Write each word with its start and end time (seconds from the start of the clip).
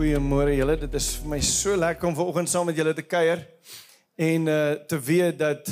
Goeiemôre 0.00 0.54
julle. 0.56 0.78
Dit 0.80 0.94
is 0.96 1.06
vir 1.20 1.28
my 1.28 1.38
so 1.44 1.74
lekker 1.76 2.08
om 2.08 2.14
vanoggend 2.16 2.48
saam 2.48 2.64
met 2.70 2.78
julle 2.80 2.94
te 2.96 3.02
kuier 3.04 3.42
en 4.16 4.46
uh 4.48 4.78
te 4.88 4.96
weet 4.96 5.36
dat 5.36 5.68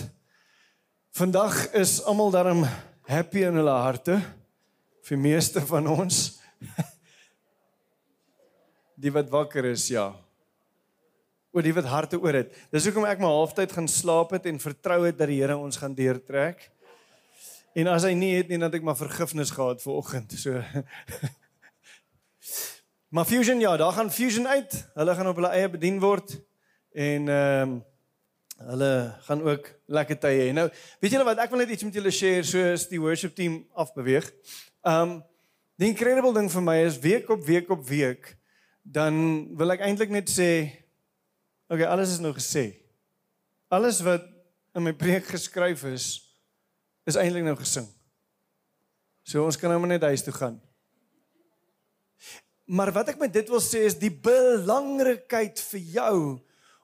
vandag 1.16 1.54
is 1.80 1.94
almal 2.04 2.28
daarom 2.34 2.60
happy 3.08 3.46
in 3.48 3.56
hulle 3.56 3.76
harte 3.86 4.18
vir 5.08 5.22
meeste 5.22 5.62
van 5.70 5.88
ons. 5.88 6.18
Die 9.00 9.14
wat 9.16 9.32
wakker 9.32 9.70
is, 9.70 9.86
ja. 9.88 10.10
Oor 11.56 11.64
die 11.64 11.74
wat 11.80 11.88
harte 11.88 12.20
oor 12.20 12.42
het. 12.42 12.52
Dis 12.68 12.84
hoekom 12.84 13.08
ek 13.08 13.24
my 13.24 13.32
halftyd 13.32 13.72
gaan 13.72 13.88
slaap 13.88 14.36
het 14.36 14.52
en 14.52 14.60
vertrou 14.60 15.06
het 15.06 15.16
dat 15.16 15.32
die 15.32 15.40
Here 15.40 15.56
ons 15.56 15.80
gaan 15.80 15.96
deurtrek. 15.96 16.68
En 17.72 17.88
as 17.96 18.04
hy 18.04 18.12
nie 18.12 18.34
het 18.36 18.52
nie, 18.52 18.60
dan 18.60 18.68
het 18.68 18.82
ek 18.82 18.84
maar 18.84 19.00
vergifnis 19.00 19.56
gehad 19.56 19.80
vir 19.80 20.02
oggend. 20.02 20.36
So 20.36 20.60
Maar 23.08 23.24
Fusion 23.24 23.60
ja, 23.60 23.76
daar 23.76 23.92
gaan 23.92 24.10
Fusion 24.12 24.48
uit. 24.48 24.88
Hulle 24.94 25.14
gaan 25.14 25.28
op 25.28 25.34
hulle 25.34 25.48
eie 25.48 25.70
bedien 25.70 26.00
word 26.00 26.34
en 26.92 27.28
ehm 27.28 27.70
um, 27.70 27.78
hulle 28.58 29.14
gaan 29.22 29.42
ook 29.42 29.68
lekker 29.86 30.18
tye 30.18 30.48
hê. 30.48 30.52
Nou, 30.52 30.64
weet 31.00 31.12
julle 31.14 31.24
wat 31.24 31.38
ek 31.38 31.52
wil 31.54 31.62
net 31.62 31.70
iets 31.70 31.86
met 31.86 31.94
julle 31.94 32.10
share 32.10 32.42
soos 32.42 32.88
die 32.90 32.98
worship 33.00 33.36
team 33.38 33.60
afbeweeg. 33.72 34.26
Ehm 34.82 35.00
um, 35.00 35.14
die 35.78 35.88
incredible 35.88 36.34
ding 36.34 36.50
vir 36.50 36.64
my 36.66 36.76
is 36.82 36.98
week 36.98 37.30
op 37.30 37.44
week 37.46 37.70
op 37.70 37.86
week 37.86 38.34
dan 38.82 39.14
wil 39.56 39.72
ek 39.72 39.84
eintlik 39.86 40.10
net 40.10 40.28
sê 40.32 40.50
okay, 41.68 41.86
alles 41.86 42.16
is 42.16 42.20
nou 42.24 42.34
gesê. 42.36 42.66
Alles 43.72 44.02
wat 44.04 44.26
in 44.74 44.84
my 44.84 44.92
preek 44.92 45.30
geskryf 45.32 45.84
is 45.88 46.10
is 47.08 47.16
eintlik 47.16 47.46
nou 47.46 47.56
gesing. 47.56 47.88
So 49.24 49.44
ons 49.44 49.56
kan 49.56 49.70
nou 49.72 49.80
maar 49.80 49.96
net 49.96 50.04
huis 50.10 50.24
toe 50.26 50.34
gaan. 50.34 50.58
Maar 52.68 52.92
wat 52.92 53.14
ek 53.14 53.20
met 53.20 53.32
dit 53.32 53.48
wil 53.48 53.62
sê 53.64 53.86
is 53.88 53.96
die 53.96 54.12
belangrikheid 54.12 55.60
vir 55.70 55.84
jou 55.94 56.16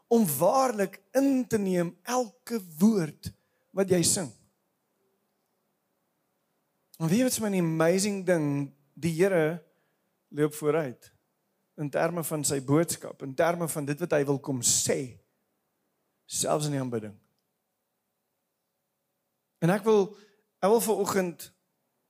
om 0.09 0.25
waarlik 0.39 0.97
in 1.17 1.45
te 1.49 1.59
neem 1.61 1.93
elke 2.09 2.61
woord 2.81 3.29
wat 3.77 3.93
jy 3.93 4.01
sing. 4.07 4.31
Wie 7.05 7.21
weet 7.21 7.41
my 7.41 7.51
'n 7.51 7.59
amazing 7.61 8.25
ding, 8.25 8.73
die 8.95 9.13
Here 9.13 9.61
loop 10.29 10.55
vooruit 10.55 11.13
in 11.77 11.91
terme 11.91 12.25
van 12.25 12.45
sy 12.45 12.61
boodskap, 12.63 13.23
in 13.23 13.35
terme 13.35 13.69
van 13.69 13.85
dit 13.85 14.01
wat 14.01 14.13
hy 14.13 14.25
wil 14.25 14.39
kom 14.39 14.63
sê 14.63 15.19
selfs 16.27 16.67
in 16.67 16.77
die 16.77 16.81
aanbidding. 16.81 17.15
En 19.59 19.71
ek 19.71 19.85
wil 19.85 20.17
ek 20.63 20.71
wil 20.71 20.81
vir 20.81 20.97
oggend 20.97 21.53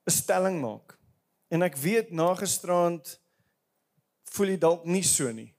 'n 0.06 0.11
stelling 0.11 0.61
maak. 0.61 0.98
En 1.48 1.62
ek 1.62 1.77
weet 1.77 2.11
na 2.11 2.34
gisteraand 2.34 3.20
voel 4.34 4.54
jy 4.54 4.58
dalk 4.58 4.86
nie 4.88 5.04
so 5.06 5.30
nie. 5.32 5.52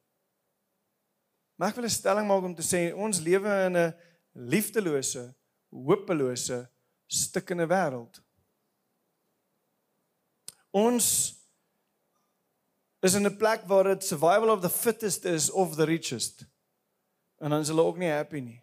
Maar 1.56 1.72
ek 1.72 1.76
wil 1.80 1.86
'n 1.86 1.90
stelling 1.90 2.28
maak 2.28 2.44
om 2.44 2.56
te 2.56 2.66
sê 2.66 2.92
ons 2.94 3.20
lewe 3.20 3.52
in 3.68 3.78
'n 3.78 3.94
liefdelose, 4.34 5.34
hopelose, 5.72 6.70
stikkende 7.08 7.68
wêreld. 7.68 8.22
Ons 10.72 11.40
is 13.02 13.14
in 13.14 13.26
'n 13.26 13.38
plek 13.38 13.64
waar 13.68 13.84
dit 13.84 14.04
survival 14.04 14.50
of 14.50 14.62
the 14.62 14.70
fittest 14.70 15.26
is 15.26 15.50
of 15.52 15.76
the 15.76 15.86
richest. 15.86 16.46
En 17.40 17.50
dan 17.50 17.60
is 17.60 17.68
hulle 17.68 17.84
ook 17.84 17.98
nie 17.98 18.10
happy 18.10 18.40
nie. 18.40 18.62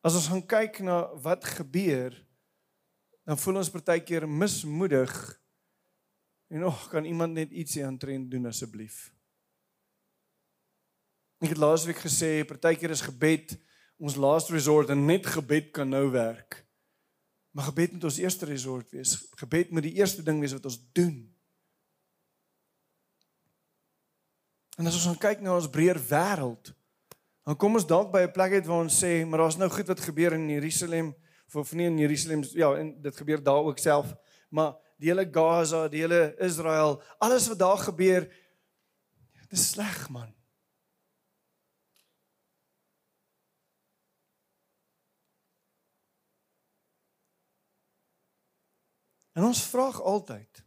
As 0.00 0.14
ons 0.14 0.26
gaan 0.26 0.46
kyk 0.46 0.78
na 0.78 1.14
wat 1.14 1.44
gebeur, 1.44 2.26
dan 3.24 3.38
voel 3.38 3.56
ons 3.56 3.70
partykeer 3.70 4.28
mismoedig 4.28 5.41
En 6.52 6.60
nog 6.60 6.88
kan 6.88 7.04
iemand 7.04 7.32
net 7.32 7.50
ietsie 7.50 7.84
aantrend 7.84 8.30
doen 8.30 8.46
asseblief. 8.46 9.06
Ek 11.40 11.54
het 11.54 11.60
laasweek 11.62 12.02
gesê 12.04 12.42
partykeer 12.44 12.92
is 12.92 13.04
gebed 13.06 13.54
ons 13.96 14.18
last 14.20 14.52
resort 14.52 14.92
en 14.92 15.06
net 15.08 15.24
gebed 15.32 15.70
kan 15.72 15.88
nou 15.88 16.10
werk. 16.12 16.58
Maar 17.56 17.70
gebed 17.70 17.96
moet 17.96 18.04
ons 18.04 18.20
eerste 18.20 18.44
resort 18.50 18.92
wees. 18.92 19.14
Gebed 19.40 19.72
moet 19.72 19.86
die 19.88 19.94
eerste 19.96 20.24
ding 20.26 20.44
wees 20.44 20.52
wat 20.52 20.68
ons 20.68 20.76
doen. 20.92 21.16
En 24.76 24.86
as 24.86 25.00
ons 25.00 25.08
dan 25.08 25.18
kyk 25.24 25.40
na 25.40 25.56
ons 25.56 25.72
breër 25.72 26.00
wêreld, 26.10 26.74
dan 27.48 27.56
kom 27.56 27.80
ons 27.80 27.88
dalk 27.88 28.12
by 28.12 28.26
'n 28.28 28.32
plek 28.32 28.60
uit 28.60 28.66
waar 28.66 28.84
ons 28.84 29.02
sê, 29.04 29.24
maar 29.24 29.40
daar's 29.40 29.56
nou 29.56 29.70
goed 29.72 29.88
wat 29.88 30.00
gebeur 30.00 30.32
in 30.32 30.48
Jerusalem, 30.48 31.14
of 31.52 31.72
nie 31.72 31.86
in 31.86 31.98
Jerusalem, 31.98 32.44
ja, 32.52 32.74
en 32.76 33.00
dit 33.02 33.16
gebeur 33.16 33.42
daar 33.42 33.64
ook 33.64 33.78
self, 33.78 34.14
maar 34.50 34.76
die 35.02 35.10
hele 35.10 35.26
Gaza, 35.26 35.88
die 35.90 36.04
hele 36.04 36.36
Israel, 36.38 37.00
alles 37.18 37.48
wat 37.50 37.58
daar 37.58 37.80
gebeur, 37.82 38.28
dit 39.42 39.58
is 39.58 39.68
sleg 39.74 40.06
man. 40.14 40.30
En 49.32 49.48
ons 49.48 49.64
vra 49.64 49.88
altyd 49.96 50.60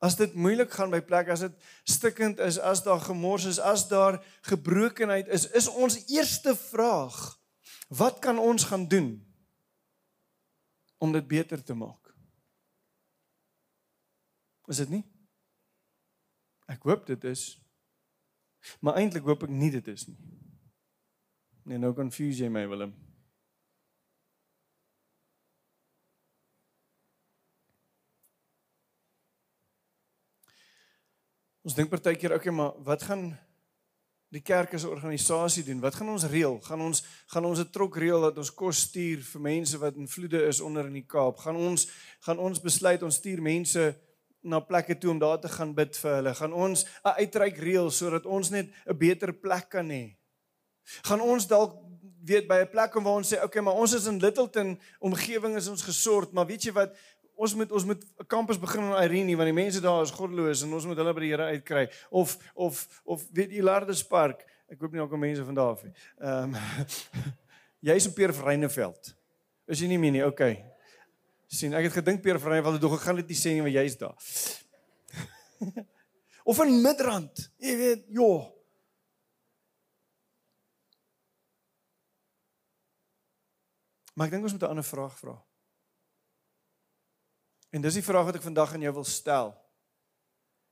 As 0.00 0.14
dit 0.16 0.32
moeilik 0.32 0.70
gaan 0.72 0.88
by 0.88 1.02
plek, 1.04 1.28
as 1.28 1.42
dit 1.44 1.56
stikkend 1.84 2.38
is, 2.40 2.56
as 2.56 2.80
daar 2.86 3.02
gemors 3.04 3.44
is, 3.44 3.58
as 3.60 3.82
daar 3.90 4.16
gebrokenheid 4.48 5.28
is, 5.28 5.44
is 5.52 5.68
ons 5.68 5.98
eerste 6.08 6.54
vraag: 6.56 7.18
Wat 7.92 8.16
kan 8.24 8.40
ons 8.40 8.64
gaan 8.64 8.88
doen? 8.88 9.10
Om 11.00 11.12
dit 11.12 11.26
beter 11.26 11.62
te 11.64 11.74
maak. 11.74 12.12
Is 14.70 14.82
dit 14.84 14.92
nie? 14.92 15.04
Ek 16.70 16.84
hoop 16.86 17.06
dit 17.08 17.24
is. 17.24 17.44
Maar 18.84 19.00
eintlik 19.00 19.24
hoop 19.24 19.46
ek 19.48 19.52
nie 19.52 19.72
dit 19.72 19.86
is 19.88 20.04
nie. 20.10 20.18
Nee, 21.64 21.80
nou 21.80 21.94
confuse 21.96 22.44
jy 22.44 22.50
my 22.52 22.66
Willem. 22.68 22.92
Ons 31.64 31.76
dink 31.76 31.90
partykeer 31.92 32.36
okay, 32.36 32.52
maar 32.52 32.76
wat 32.84 33.04
gaan 33.08 33.32
die 34.30 34.42
kerk 34.42 34.74
as 34.74 34.84
'n 34.84 34.94
organisasie 34.94 35.64
doen? 35.64 35.80
Wat 35.80 35.94
gaan 35.94 36.08
ons 36.08 36.24
reël? 36.24 36.60
Gaan 36.60 36.80
ons 36.80 37.02
gaan 37.26 37.44
ons 37.44 37.58
'n 37.58 37.70
trok 37.70 37.96
reël 37.96 38.20
dat 38.20 38.38
ons 38.38 38.54
kos 38.54 38.80
stuur 38.80 39.22
vir 39.22 39.40
mense 39.40 39.78
wat 39.78 39.94
in 39.94 40.08
vloede 40.08 40.46
is 40.46 40.60
onder 40.60 40.86
in 40.86 40.92
die 40.92 41.06
Kaap? 41.06 41.38
Gaan 41.38 41.56
ons 41.56 41.88
gaan 42.20 42.38
ons 42.38 42.60
besluit 42.60 43.02
ons 43.02 43.14
stuur 43.14 43.42
mense 43.42 43.96
na 44.42 44.60
plekke 44.60 44.98
toe 44.98 45.10
om 45.10 45.18
daar 45.18 45.40
te 45.40 45.48
gaan 45.48 45.74
bid 45.74 45.96
vir 45.96 46.14
hulle? 46.14 46.34
Gaan 46.34 46.52
ons 46.52 46.84
'n 47.04 47.16
uitreik 47.18 47.58
reël 47.58 47.90
sodat 47.90 48.26
ons 48.26 48.50
net 48.50 48.70
'n 48.86 48.98
beter 48.98 49.32
plek 49.32 49.68
kan 49.68 49.88
hê? 49.88 50.16
Gaan 51.02 51.20
ons 51.20 51.46
dalk 51.46 51.74
weet 52.24 52.46
by 52.48 52.60
'n 52.60 52.70
plek 52.70 52.94
om 52.96 53.04
waar 53.04 53.16
ons 53.16 53.32
sê, 53.32 53.36
"Oké, 53.36 53.44
okay, 53.44 53.62
maar 53.62 53.74
ons 53.74 53.92
is 53.92 54.06
in 54.06 54.18
Littleton, 54.18 54.78
omgewing 54.98 55.56
is 55.56 55.68
ons 55.68 55.82
gesort, 55.82 56.32
maar 56.32 56.46
weet 56.46 56.62
jy 56.62 56.72
wat, 56.72 56.96
ons 57.40 57.54
moet 57.56 57.72
ons 57.72 57.84
moet 57.88 58.02
'n 58.04 58.26
kampus 58.26 58.58
begin 58.60 58.84
in 58.84 59.02
Irene 59.02 59.36
want 59.36 59.48
die 59.48 59.60
mense 59.62 59.80
daar 59.80 60.02
is 60.02 60.12
goddeloos 60.12 60.62
en 60.62 60.72
ons 60.72 60.86
moet 60.86 60.96
hulle 60.96 61.14
by 61.14 61.20
die 61.20 61.32
Here 61.32 61.46
uitkry 61.56 61.88
of 62.10 62.36
of 62.54 63.00
of 63.04 63.24
weet 63.32 63.52
jy 63.52 63.62
Lardus 63.64 64.02
Park 64.04 64.44
ek 64.68 64.80
hoop 64.80 64.92
nie 64.92 65.00
ook 65.00 65.16
mense 65.16 65.44
van 65.44 65.54
daar 65.54 65.72
af 65.74 65.82
nie. 65.82 65.94
Ehm 66.20 66.54
jy's 67.88 68.06
in 68.06 68.12
Peer 68.12 68.34
Vereineveld. 68.34 69.14
Is 69.66 69.80
jy 69.80 69.88
nie 69.88 69.98
meer 69.98 70.12
nie? 70.12 70.24
Okay. 70.24 70.64
sien 71.46 71.74
ek 71.74 71.88
het 71.88 71.96
gedink 71.98 72.22
Peer 72.22 72.38
Vereineveld 72.38 72.76
het 72.76 72.82
dog 72.82 72.98
ek 72.98 73.06
gaan 73.06 73.16
dit 73.16 73.32
sê 73.34 73.56
nie 73.56 73.64
want 73.64 73.74
jy's 73.74 73.96
daar. 73.98 74.16
of 76.50 76.60
in 76.64 76.80
Midrand. 76.82 77.50
Jy 77.58 77.76
weet, 77.76 78.04
joh. 78.08 78.46
Maar 84.14 84.28
ek 84.28 84.36
dink 84.36 84.44
ons 84.44 84.52
moet 84.52 84.62
'n 84.62 84.74
ander 84.76 84.84
vraag 84.84 85.18
vra. 85.18 85.34
En 87.70 87.82
dis 87.82 87.94
die 87.94 88.04
vraag 88.04 88.24
wat 88.30 88.40
ek 88.40 88.46
vandag 88.46 88.72
aan 88.74 88.82
jou 88.82 88.94
wil 88.98 89.06
stel. 89.06 89.52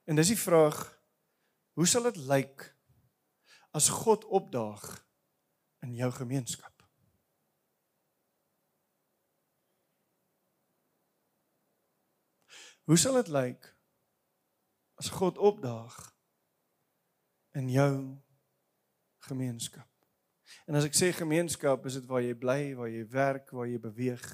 En 0.03 0.19
dis 0.19 0.33
die 0.33 0.39
vraag: 0.39 0.79
Hoe 1.79 1.87
sal 1.87 2.03
dit 2.09 2.17
lyk 2.27 2.65
as 3.71 3.87
God 3.89 4.25
opdaag 4.25 4.83
in 5.85 5.95
jou 5.95 6.11
gemeenskap? 6.11 6.73
Hoe 12.89 12.97
sal 12.97 13.19
dit 13.21 13.27
lyk 13.29 13.67
as 14.97 15.11
God 15.13 15.37
opdaag 15.37 15.93
in 17.53 17.69
jou 17.69 18.17
gemeenskap? 19.29 19.85
En 20.65 20.75
as 20.75 20.87
ek 20.89 20.97
sê 20.97 21.11
gemeenskap, 21.13 21.85
is 21.85 21.99
dit 21.99 22.07
waar 22.09 22.25
jy 22.25 22.33
bly, 22.33 22.61
waar 22.73 22.89
jy 22.89 23.03
werk, 23.13 23.53
waar 23.53 23.69
jy 23.69 23.77
beweeg, 23.83 24.25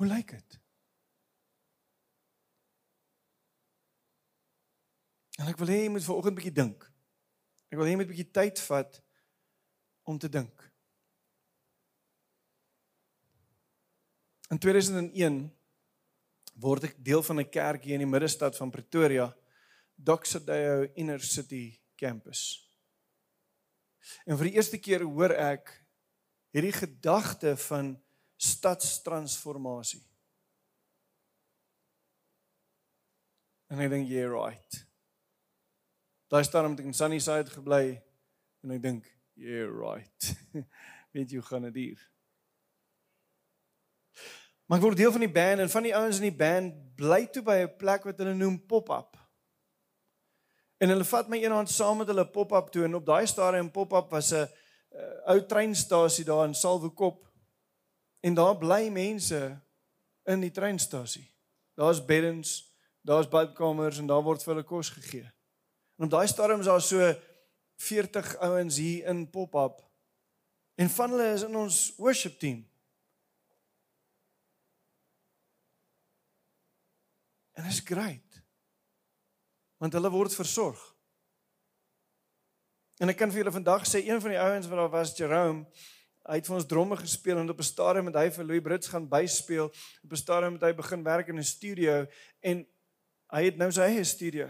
Hoe 0.00 0.08
lyk 0.08 0.30
dit? 0.32 0.54
En 5.36 5.50
ek 5.50 5.60
wil 5.60 5.68
hê 5.68 5.82
jy 5.82 5.90
moet 5.92 6.06
vanoggend 6.06 6.32
'n 6.32 6.38
bietjie 6.38 6.56
dink. 6.56 6.86
Ek 7.68 7.76
wil 7.76 7.84
hê 7.84 7.92
jy 7.92 7.98
moet 8.00 8.08
'n 8.08 8.12
bietjie 8.14 8.32
tyd 8.32 8.62
vat 8.70 9.02
om 10.08 10.16
te 10.18 10.28
dink. 10.28 10.64
In 14.48 14.58
2001 14.58 15.52
word 16.56 16.84
ek 16.84 16.96
deel 17.04 17.22
van 17.22 17.40
'n 17.40 17.50
kerk 17.50 17.84
hier 17.84 18.00
in 18.00 18.06
die 18.08 18.14
middestad 18.16 18.56
van 18.56 18.70
Pretoria, 18.70 19.36
Doxodeo 19.96 20.88
Inner 20.94 21.20
City 21.20 21.78
Campus. 21.96 22.64
En 24.24 24.38
vir 24.38 24.48
die 24.48 24.56
eerste 24.56 24.78
keer 24.78 25.04
hoor 25.04 25.36
ek 25.36 25.84
hierdie 26.56 26.72
gedagte 26.72 27.56
van 27.68 28.00
stadstransformasie. 28.40 30.00
En 33.70 33.82
ek 33.84 33.90
dink 33.92 34.08
jy 34.08 34.22
yeah, 34.24 34.30
right. 34.32 34.78
Daai 36.30 36.42
staan 36.46 36.70
met 36.72 36.80
in 36.82 36.96
Sunnyside 36.96 37.52
gebly 37.52 38.00
en 38.64 38.72
ek 38.74 38.82
dink 38.82 39.10
jy 39.36 39.60
yeah, 39.60 39.68
right. 39.68 40.32
Weet 41.14 41.30
jy 41.30 41.42
hoe 41.42 41.46
gaan 41.50 41.68
dit 41.68 41.78
hier? 41.84 42.06
Maar 44.70 44.78
ek 44.78 44.86
word 44.86 45.00
deel 45.02 45.12
van 45.12 45.26
die 45.26 45.32
band 45.34 45.64
en 45.64 45.70
van 45.70 45.86
die 45.86 45.94
ouens 45.98 46.20
in 46.22 46.28
die 46.30 46.40
band 46.40 46.76
bly 46.98 47.24
toe 47.34 47.42
by 47.46 47.60
'n 47.66 47.76
plek 47.76 48.06
wat 48.06 48.22
hulle 48.22 48.34
noem 48.38 48.58
pop-up. 48.70 49.18
En 50.80 50.88
hulle 50.88 51.04
vat 51.04 51.28
my 51.28 51.42
eendag 51.42 51.68
saam 51.68 52.00
met 52.00 52.08
hulle 52.08 52.24
pop-up 52.24 52.70
toe 52.72 52.86
en 52.86 52.96
op 52.96 53.06
daai 53.06 53.26
stadium 53.26 53.68
pop-up 53.70 54.10
was 54.14 54.32
'n 54.32 54.48
ou 55.26 55.40
treinstasie 55.46 56.24
daar 56.24 56.46
in 56.46 56.54
Salwekop. 56.54 57.26
En 58.20 58.34
daar 58.34 58.56
bly 58.58 58.88
mense 58.88 59.60
in 60.24 60.40
die 60.40 60.50
treinstasie. 60.50 61.26
Daar's 61.74 62.04
beddens, 62.04 62.74
daar's 63.00 63.28
badkamers 63.28 63.98
en 63.98 64.06
daar 64.06 64.22
word 64.22 64.42
vir 64.44 64.54
hulle 64.54 64.66
kos 64.66 64.92
gegee. 64.92 65.26
En 65.96 66.08
op 66.08 66.10
daai 66.10 66.28
stadium 66.28 66.60
is 66.60 66.68
daar 66.68 66.82
so 66.84 67.14
40 67.80 68.36
ouens 68.36 68.76
hier 68.76 69.06
in 69.06 69.30
pop-up. 69.30 69.80
En 70.74 70.90
van 70.90 71.10
hulle 71.10 71.32
is 71.32 71.42
in 71.42 71.56
ons 71.56 71.92
worship 71.96 72.38
team. 72.38 72.60
En 77.52 77.62
dit 77.62 77.72
is 77.72 77.80
great. 77.84 78.42
Want 79.76 79.92
hulle 79.92 80.10
word 80.10 80.34
versorg. 80.34 80.80
En 83.00 83.08
ek 83.08 83.16
kan 83.16 83.32
vir 83.32 83.42
julle 83.42 83.52
vandag 83.52 83.86
sê 83.88 84.02
een 84.04 84.20
van 84.20 84.34
die 84.34 84.40
ouens 84.40 84.68
wat 84.68 84.80
daar 84.80 84.92
was, 84.92 85.12
Jerome, 85.16 85.64
hy 86.30 86.38
het 86.38 86.46
vir 86.46 86.56
ons 86.60 86.66
dromme 86.70 86.96
gespeel 86.96 87.40
en 87.40 87.50
op 87.50 87.58
'n 87.58 87.66
stadium 87.66 88.04
met 88.06 88.14
hy 88.14 88.30
vir 88.30 88.44
Louis 88.44 88.62
Brits 88.62 88.88
gaan 88.88 89.08
byspeel. 89.08 89.66
Op 90.04 90.12
'n 90.12 90.16
stadium 90.16 90.52
het 90.52 90.62
hy 90.62 90.74
begin 90.74 91.02
werk 91.02 91.28
in 91.28 91.38
'n 91.38 91.44
studio 91.44 92.06
en 92.40 92.66
hy 93.30 93.44
het 93.44 93.56
nou 93.56 93.70
sy 93.72 93.80
eie 93.80 94.04
studio. 94.04 94.46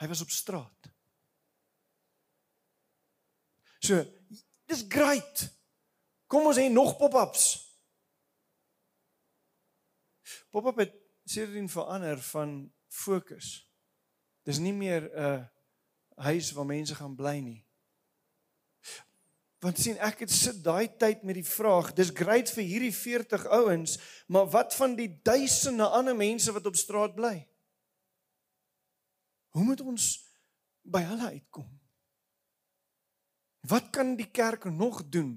Hy 0.00 0.06
was 0.08 0.20
op 0.20 0.30
straat. 0.30 0.90
So, 3.78 4.04
dis 4.66 4.84
great. 4.88 5.50
Kom 6.26 6.46
ons 6.46 6.56
hê 6.56 6.70
nog 6.70 6.96
pop-ups. 6.96 7.42
Pop-up 10.50 10.76
het 10.76 10.94
sien 11.24 11.68
verander 11.68 12.18
van 12.18 12.72
fokus. 12.88 13.70
Dis 14.42 14.58
nie 14.58 14.72
meer 14.72 15.10
'n 15.14 15.50
huis 16.16 16.52
waar 16.52 16.66
mense 16.66 16.94
gaan 16.94 17.14
bly 17.14 17.38
nie. 17.38 17.66
Want 19.64 19.80
sien 19.80 19.96
ek 20.04 20.26
het 20.26 20.32
sit 20.32 20.58
daai 20.60 20.90
tyd 21.00 21.22
met 21.24 21.38
die 21.38 21.46
vraag, 21.46 21.94
dis 21.96 22.10
great 22.12 22.50
vir 22.52 22.66
hierdie 22.68 22.92
40 22.92 23.46
ouens, 23.48 23.94
maar 24.28 24.50
wat 24.52 24.76
van 24.76 24.92
die 24.98 25.08
duisende 25.24 25.86
ander 25.88 26.16
mense 26.16 26.52
wat 26.52 26.68
op 26.68 26.76
straat 26.76 27.14
bly? 27.16 27.38
Hoe 29.56 29.64
moet 29.64 29.80
ons 29.80 30.10
by 30.84 31.00
hulle 31.08 31.30
uitkom? 31.38 31.70
Wat 33.64 33.88
kan 33.88 34.12
die 34.20 34.28
kerk 34.28 34.68
nog 34.68 35.00
doen? 35.08 35.32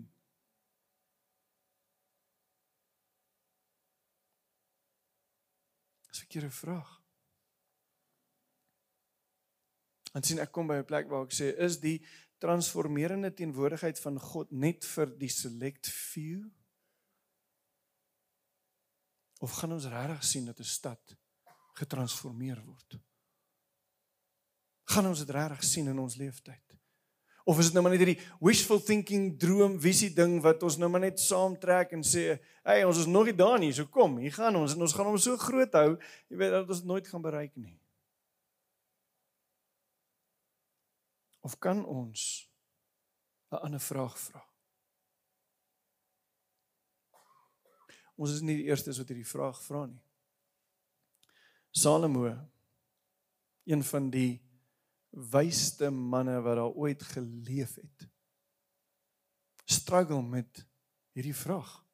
Dis 6.10 6.20
'n 6.20 6.20
verkeerde 6.28 6.52
vraag. 6.52 6.92
En 10.12 10.24
sien 10.24 10.40
ek 10.40 10.52
kom 10.52 10.68
by 10.68 10.82
'n 10.82 10.86
plek 10.86 11.08
waar 11.08 11.24
ek 11.24 11.34
sê 11.34 11.56
is 11.58 11.80
die 11.80 12.02
transformerende 12.38 13.34
teenwoordigheid 13.34 14.00
van 14.00 14.20
God 14.20 14.52
net 14.52 14.86
vir 14.86 15.12
die 15.20 15.32
select 15.32 15.90
few? 15.90 16.46
Of 19.40 19.60
gaan 19.60 19.76
ons 19.78 19.90
regtig 19.90 20.24
sien 20.26 20.46
dat 20.46 20.60
'n 20.60 20.64
stad 20.64 21.18
getransformeer 21.78 22.64
word? 22.66 23.00
Gaan 24.88 25.08
ons 25.08 25.20
dit 25.20 25.30
regtig 25.30 25.64
sien 25.64 25.88
in 25.88 26.00
ons 26.00 26.16
lewenstyd? 26.16 26.68
Of 27.48 27.60
is 27.60 27.66
dit 27.66 27.74
nou 27.74 27.84
maar 27.84 27.94
net 27.96 28.02
hierdie 28.04 28.24
wishful 28.44 28.82
thinking 28.84 29.38
droom 29.40 29.78
visie 29.80 30.10
ding 30.12 30.42
wat 30.44 30.64
ons 30.68 30.76
nou 30.78 30.90
maar 30.92 31.06
net 31.06 31.20
saamtrek 31.20 31.94
en 31.96 32.04
sê, 32.04 32.40
"Hey, 32.64 32.84
ons 32.84 32.98
is 32.98 33.06
nog 33.06 33.26
nie 33.26 33.36
daar 33.36 33.60
nie, 33.60 33.72
so 33.72 33.86
kom, 33.86 34.18
hier 34.18 34.34
gaan 34.34 34.56
ons 34.56 34.74
en 34.74 34.82
ons 34.82 34.94
gaan 34.94 35.06
hom 35.06 35.18
so 35.18 35.38
groot 35.38 35.72
hou, 35.72 35.98
jy 36.30 36.38
weet 36.38 36.52
dat 36.52 36.68
ons 36.68 36.80
dit 36.80 36.88
nooit 36.88 37.08
gaan 37.08 37.22
bereik 37.22 37.56
nie." 37.56 37.80
Of 41.48 41.56
kan 41.64 41.86
ons 41.86 42.52
'n 43.52 43.56
ander 43.56 43.80
vraag 43.80 44.20
vra? 44.20 44.44
Ons 48.16 48.34
is 48.34 48.42
nie 48.42 48.58
die 48.58 48.68
eerstes 48.68 48.98
wat 49.00 49.08
hierdie 49.14 49.32
vraag 49.32 49.62
vra 49.64 49.86
nie. 49.86 50.02
Salomo, 51.72 52.34
een 53.64 53.84
van 53.84 54.10
die 54.10 54.42
wysste 55.10 55.90
manne 55.90 56.42
wat 56.42 56.60
daar 56.60 56.76
ooit 56.84 57.04
geleef 57.14 57.76
het, 57.76 58.08
struggle 59.64 60.22
met 60.22 60.66
hierdie 61.14 61.36
vraag. 61.36 61.86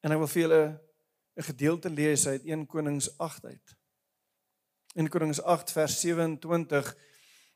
En 0.00 0.12
ek 0.12 0.18
wil 0.18 0.32
vir 0.34 0.42
julle 0.42 0.64
'n 1.36 1.48
gedeelte 1.48 1.90
lees 1.90 2.26
uit 2.26 2.44
1 2.44 2.66
Konings 2.66 3.08
8 3.18 3.44
uit. 3.44 3.76
In 4.94 5.08
Konings 5.08 5.40
8 5.42 5.72
vers 5.72 6.00
27 6.00 6.96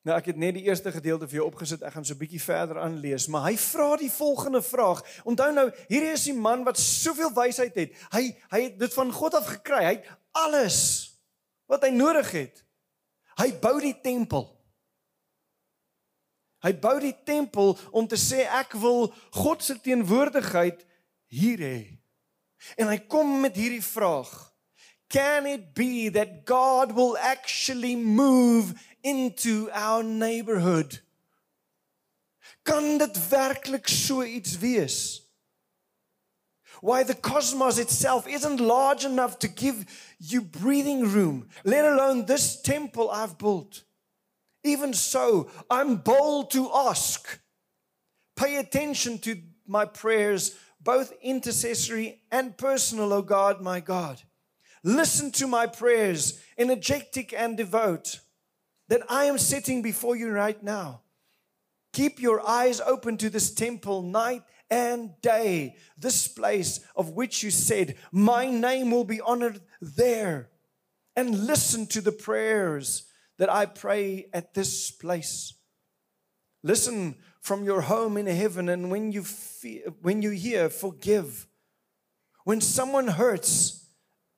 Nou 0.04 0.16
ek 0.18 0.26
het 0.34 0.36
net 0.36 0.58
die 0.58 0.66
eerste 0.66 0.92
gedeelte 0.92 1.26
vir 1.30 1.38
jou 1.38 1.46
opgesit. 1.48 1.82
Ek 1.82 1.94
gaan 1.94 2.04
so 2.04 2.12
'n 2.12 2.20
bietjie 2.20 2.42
verder 2.42 2.80
aanlees, 2.80 3.26
maar 3.26 3.48
hy 3.48 3.56
vra 3.56 3.96
die 3.96 4.10
volgende 4.10 4.62
vraag. 4.62 5.00
Onthou 5.24 5.52
nou, 5.52 5.70
hierdie 5.88 6.12
is 6.12 6.24
die 6.24 6.36
man 6.36 6.64
wat 6.64 6.78
soveel 6.78 7.32
wysheid 7.32 7.74
het. 7.74 7.92
Hy 8.12 8.36
hy 8.50 8.62
het 8.62 8.78
dit 8.78 8.92
van 8.94 9.12
God 9.12 9.34
af 9.34 9.46
gekry. 9.46 9.84
Hy 9.84 9.94
het 9.94 10.08
alles 10.32 11.10
wat 11.66 11.82
hy 11.82 11.90
nodig 11.90 12.30
het. 12.30 12.64
Hy 13.38 13.52
bou 13.60 13.80
die 13.80 13.96
tempel. 14.02 14.50
Hy 16.64 16.72
bou 16.80 17.00
die 17.00 17.16
tempel 17.24 17.78
om 17.90 18.06
te 18.06 18.16
sê 18.16 18.44
ek 18.48 18.72
wil 18.72 19.12
God 19.30 19.62
se 19.62 19.80
teenwoordigheid 19.80 20.84
hier 21.28 21.58
hê. 21.58 21.98
En 22.76 22.88
hy 22.88 22.98
kom 22.98 23.40
met 23.40 23.56
hierdie 23.56 23.84
vraag. 23.84 24.52
Can 25.08 25.46
it 25.46 25.74
be 25.74 26.10
that 26.10 26.44
God 26.44 26.92
will 26.92 27.16
actually 27.18 27.96
move 27.96 28.74
into 29.04 29.68
our 29.72 30.02
neighborhood. 30.02 30.98
Kan 32.64 32.98
dit 32.98 33.18
werklik 33.30 33.88
so 33.88 34.22
iets 34.22 34.58
wees? 34.58 35.20
Why 36.80 37.02
the 37.04 37.14
cosmos 37.14 37.78
itself 37.78 38.26
isn't 38.26 38.60
large 38.60 39.04
enough 39.04 39.38
to 39.38 39.48
give 39.48 39.84
you 40.18 40.42
breathing 40.42 41.04
room, 41.04 41.48
let 41.64 41.84
alone 41.84 42.24
this 42.24 42.60
temple 42.60 43.10
I've 43.10 43.38
built. 43.38 43.84
Even 44.64 44.92
so, 44.94 45.50
I'm 45.70 45.96
bold 45.96 46.50
to 46.52 46.70
ask. 46.72 47.38
Pay 48.36 48.56
attention 48.56 49.18
to 49.20 49.36
my 49.66 49.84
prayers, 49.84 50.56
both 50.80 51.12
intercessory 51.22 52.20
and 52.30 52.56
personal, 52.56 53.12
O 53.12 53.22
God, 53.22 53.60
my 53.60 53.80
God. 53.80 54.20
Listen 54.82 55.30
to 55.32 55.46
my 55.46 55.66
prayers, 55.66 56.40
energetic 56.58 57.32
and 57.32 57.56
devout 57.56 58.20
that 58.88 59.02
I 59.08 59.24
am 59.24 59.38
sitting 59.38 59.82
before 59.82 60.16
you 60.16 60.30
right 60.30 60.62
now. 60.62 61.02
Keep 61.92 62.20
your 62.20 62.46
eyes 62.46 62.80
open 62.80 63.16
to 63.18 63.30
this 63.30 63.52
temple 63.54 64.02
night 64.02 64.42
and 64.70 65.10
day, 65.22 65.76
this 65.96 66.26
place 66.26 66.80
of 66.96 67.10
which 67.10 67.42
you 67.42 67.50
said, 67.50 67.96
My 68.10 68.50
name 68.50 68.90
will 68.90 69.04
be 69.04 69.20
honored 69.20 69.60
there. 69.80 70.50
And 71.16 71.46
listen 71.46 71.86
to 71.88 72.00
the 72.00 72.12
prayers 72.12 73.04
that 73.38 73.52
I 73.52 73.66
pray 73.66 74.26
at 74.32 74.54
this 74.54 74.90
place. 74.90 75.54
Listen 76.64 77.14
from 77.40 77.64
your 77.64 77.82
home 77.82 78.16
in 78.16 78.26
heaven, 78.26 78.68
and 78.68 78.90
when 78.90 79.12
you, 79.12 79.22
when 80.00 80.22
you 80.22 80.30
hear, 80.30 80.70
forgive. 80.70 81.46
When 82.44 82.60
someone 82.60 83.06
hurts 83.06 83.86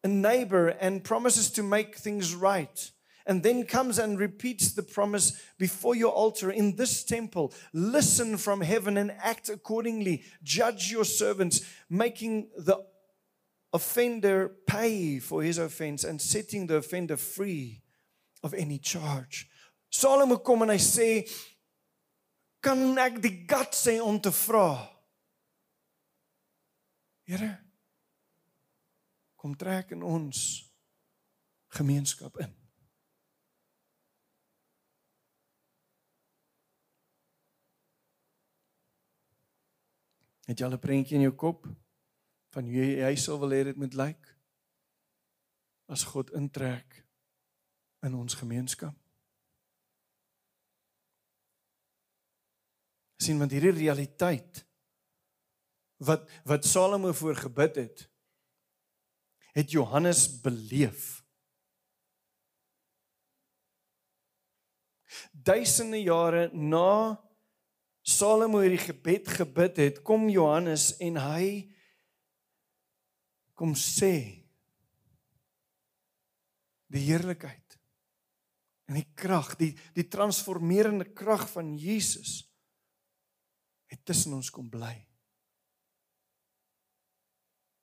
a 0.04 0.08
neighbor 0.08 0.68
and 0.68 1.02
promises 1.02 1.50
to 1.52 1.62
make 1.62 1.96
things 1.96 2.34
right, 2.34 2.90
and 3.26 3.42
then 3.42 3.64
comes 3.64 3.98
and 3.98 4.18
repeats 4.18 4.72
the 4.72 4.82
promise 4.82 5.40
before 5.58 5.94
your 5.94 6.12
altar 6.12 6.50
in 6.50 6.76
this 6.76 7.02
temple. 7.04 7.52
Listen 7.72 8.36
from 8.36 8.60
heaven 8.60 8.96
and 8.96 9.12
act 9.18 9.48
accordingly. 9.48 10.22
Judge 10.42 10.90
your 10.90 11.04
servants, 11.04 11.62
making 11.90 12.48
the 12.56 12.78
offender 13.72 14.52
pay 14.66 15.18
for 15.18 15.42
his 15.42 15.58
offense 15.58 16.04
and 16.04 16.20
setting 16.20 16.66
the 16.66 16.76
offender 16.76 17.16
free 17.16 17.82
of 18.42 18.54
any 18.54 18.78
charge. 18.78 19.48
Solomon 19.90 20.38
kom 20.38 20.62
en 20.62 20.72
hy 20.74 20.80
sê 20.82 21.08
kan 22.62 22.80
ek 22.98 23.20
die 23.22 23.46
guts 23.48 23.86
hê 23.86 23.98
om 24.02 24.18
te 24.20 24.32
vra? 24.34 24.68
Here 27.26 27.56
kom 29.36 29.54
trek 29.54 29.92
in 29.94 30.02
ons 30.02 30.38
gemeenskap 31.76 32.40
in. 32.42 32.65
Het 40.46 40.58
jy 40.58 40.66
al 40.66 40.76
'n 40.76 40.82
prentjie 40.82 41.16
in 41.16 41.26
jou 41.26 41.34
kop 41.34 41.66
van 42.54 42.64
hoe 42.64 42.74
jy, 42.74 43.00
jy 43.02 43.16
sou 43.16 43.38
wil 43.38 43.50
hê 43.50 43.64
dit 43.64 43.76
moet 43.76 43.94
lyk 43.94 44.36
as 45.88 46.04
God 46.04 46.30
intrek 46.30 47.04
in 48.02 48.14
ons 48.14 48.34
gemeenskap? 48.34 48.94
sien 53.26 53.40
want 53.40 53.54
hierdie 53.54 53.74
realiteit 53.74 54.62
wat 56.06 56.28
wat 56.48 56.66
Salomo 56.68 57.12
voor 57.16 57.38
gebid 57.40 57.80
het 57.80 58.06
het 59.56 59.72
Johannes 59.72 60.26
beleef 60.44 61.22
duisende 65.32 66.02
jare 66.02 66.50
na 66.52 67.16
Salomo 68.06 68.60
hierdie 68.62 68.78
gebed 68.78 69.28
gebid 69.34 69.80
het 69.82 70.02
kom 70.06 70.28
Johannes 70.30 70.92
en 71.02 71.18
hy 71.18 71.46
kom 73.58 73.72
sê 73.74 74.46
die 76.86 77.02
heerlikheid 77.08 77.78
en 78.86 79.00
die 79.00 79.08
krag 79.18 79.56
die 79.58 79.72
die 79.96 80.06
transformerende 80.06 81.08
krag 81.18 81.48
van 81.50 81.74
Jesus 81.80 82.44
het 83.90 84.04
tussen 84.06 84.34
ons 84.38 84.50
kom 84.50 84.70
bly. 84.70 84.94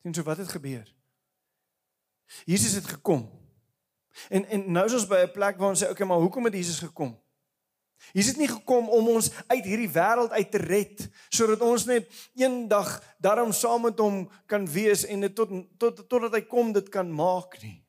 Sien 0.03 0.15
so 0.15 0.24
wat 0.27 0.39
het 0.39 0.51
gebeur? 0.51 0.88
Jesus 2.48 2.75
het 2.80 2.88
gekom. 2.96 3.27
En 4.30 4.46
en 4.46 4.72
nou 4.72 4.86
is 4.86 4.96
ons 5.00 5.08
by 5.08 5.24
'n 5.24 5.32
plek 5.32 5.58
waar 5.58 5.70
ons 5.70 5.84
sê, 5.84 5.89
okay, 5.89 6.08
maar 6.08 6.20
hoekom 6.20 6.44
het 6.46 6.53
Jesus 6.53 6.80
gekom? 6.80 7.23
Jesus 8.12 8.34
het 8.34 8.42
nie 8.42 8.50
gekom 8.52 8.90
om 8.90 9.08
ons 9.16 9.32
uit 9.48 9.64
hierdie 9.64 9.90
wêreld 9.90 10.36
uit 10.36 10.52
te 10.52 10.62
red 10.62 11.06
sodat 11.30 11.62
ons 11.66 11.86
net 11.90 12.10
eendag 12.36 12.98
daarom 13.24 13.54
saam 13.56 13.88
met 13.88 14.00
hom 14.00 14.26
kan 14.46 14.68
wees 14.70 15.06
en 15.06 15.24
dit 15.26 15.36
tot 15.36 15.50
tot 15.80 16.04
totdat 16.10 16.36
hy 16.36 16.44
kom 16.50 16.74
dit 16.76 16.90
kan 16.92 17.10
maak 17.10 17.58
nie. 17.64 17.84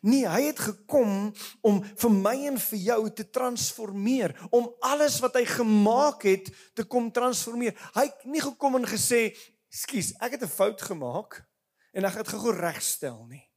Nee, 0.00 0.24
hy 0.28 0.46
het 0.48 0.60
gekom 0.64 1.32
om 1.60 1.80
vir 1.84 2.12
my 2.12 2.34
en 2.48 2.58
vir 2.60 2.80
jou 2.86 3.00
te 3.12 3.26
transformeer, 3.30 4.32
om 4.50 4.70
alles 4.84 5.18
wat 5.20 5.36
hy 5.38 5.44
gemaak 5.48 6.24
het 6.28 6.48
te 6.76 6.86
kom 6.88 7.10
transformeer. 7.12 7.76
Hy 7.96 8.06
het 8.08 8.24
nie 8.28 8.42
gekom 8.44 8.80
en 8.80 8.88
gesê, 8.88 9.36
"Skus, 9.68 10.14
ek 10.20 10.38
het 10.38 10.42
'n 10.42 10.56
fout 10.56 10.82
gemaak 10.82 11.44
en 11.92 12.04
ek 12.04 12.12
gaan 12.12 12.22
dit 12.22 12.32
gou 12.32 12.52
regstel 12.52 13.26
nie." 13.26 13.50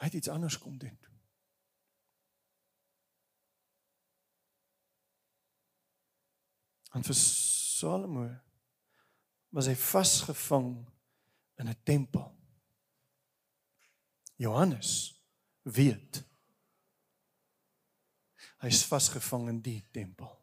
Hy 0.00 0.06
het 0.06 0.14
iets 0.14 0.28
anders 0.28 0.58
kom 0.58 0.78
doen. 0.78 1.09
En 6.94 7.04
vir 7.06 7.14
Salomo 7.14 8.26
was 9.54 9.66
hy 9.66 9.74
vasgevang 9.74 10.74
in 11.58 11.68
'n 11.68 11.76
tempel. 11.84 12.34
Johannes 14.36 15.22
weet 15.62 16.24
hy's 18.60 18.84
vasgevang 18.84 19.48
in 19.48 19.60
die 19.60 19.80
tempel. 19.92 20.40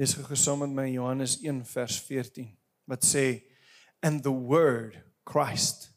Lees 0.00 0.14
gou 0.16 0.36
saam 0.36 0.64
met 0.64 0.72
my 0.72 0.88
Johannes 0.88 1.38
1 1.44 1.64
vers 1.68 2.00
14 2.00 2.48
wat 2.90 3.04
sê 3.04 3.42
and 4.02 4.24
the 4.24 4.32
word 4.32 4.96
Christ 5.28 5.91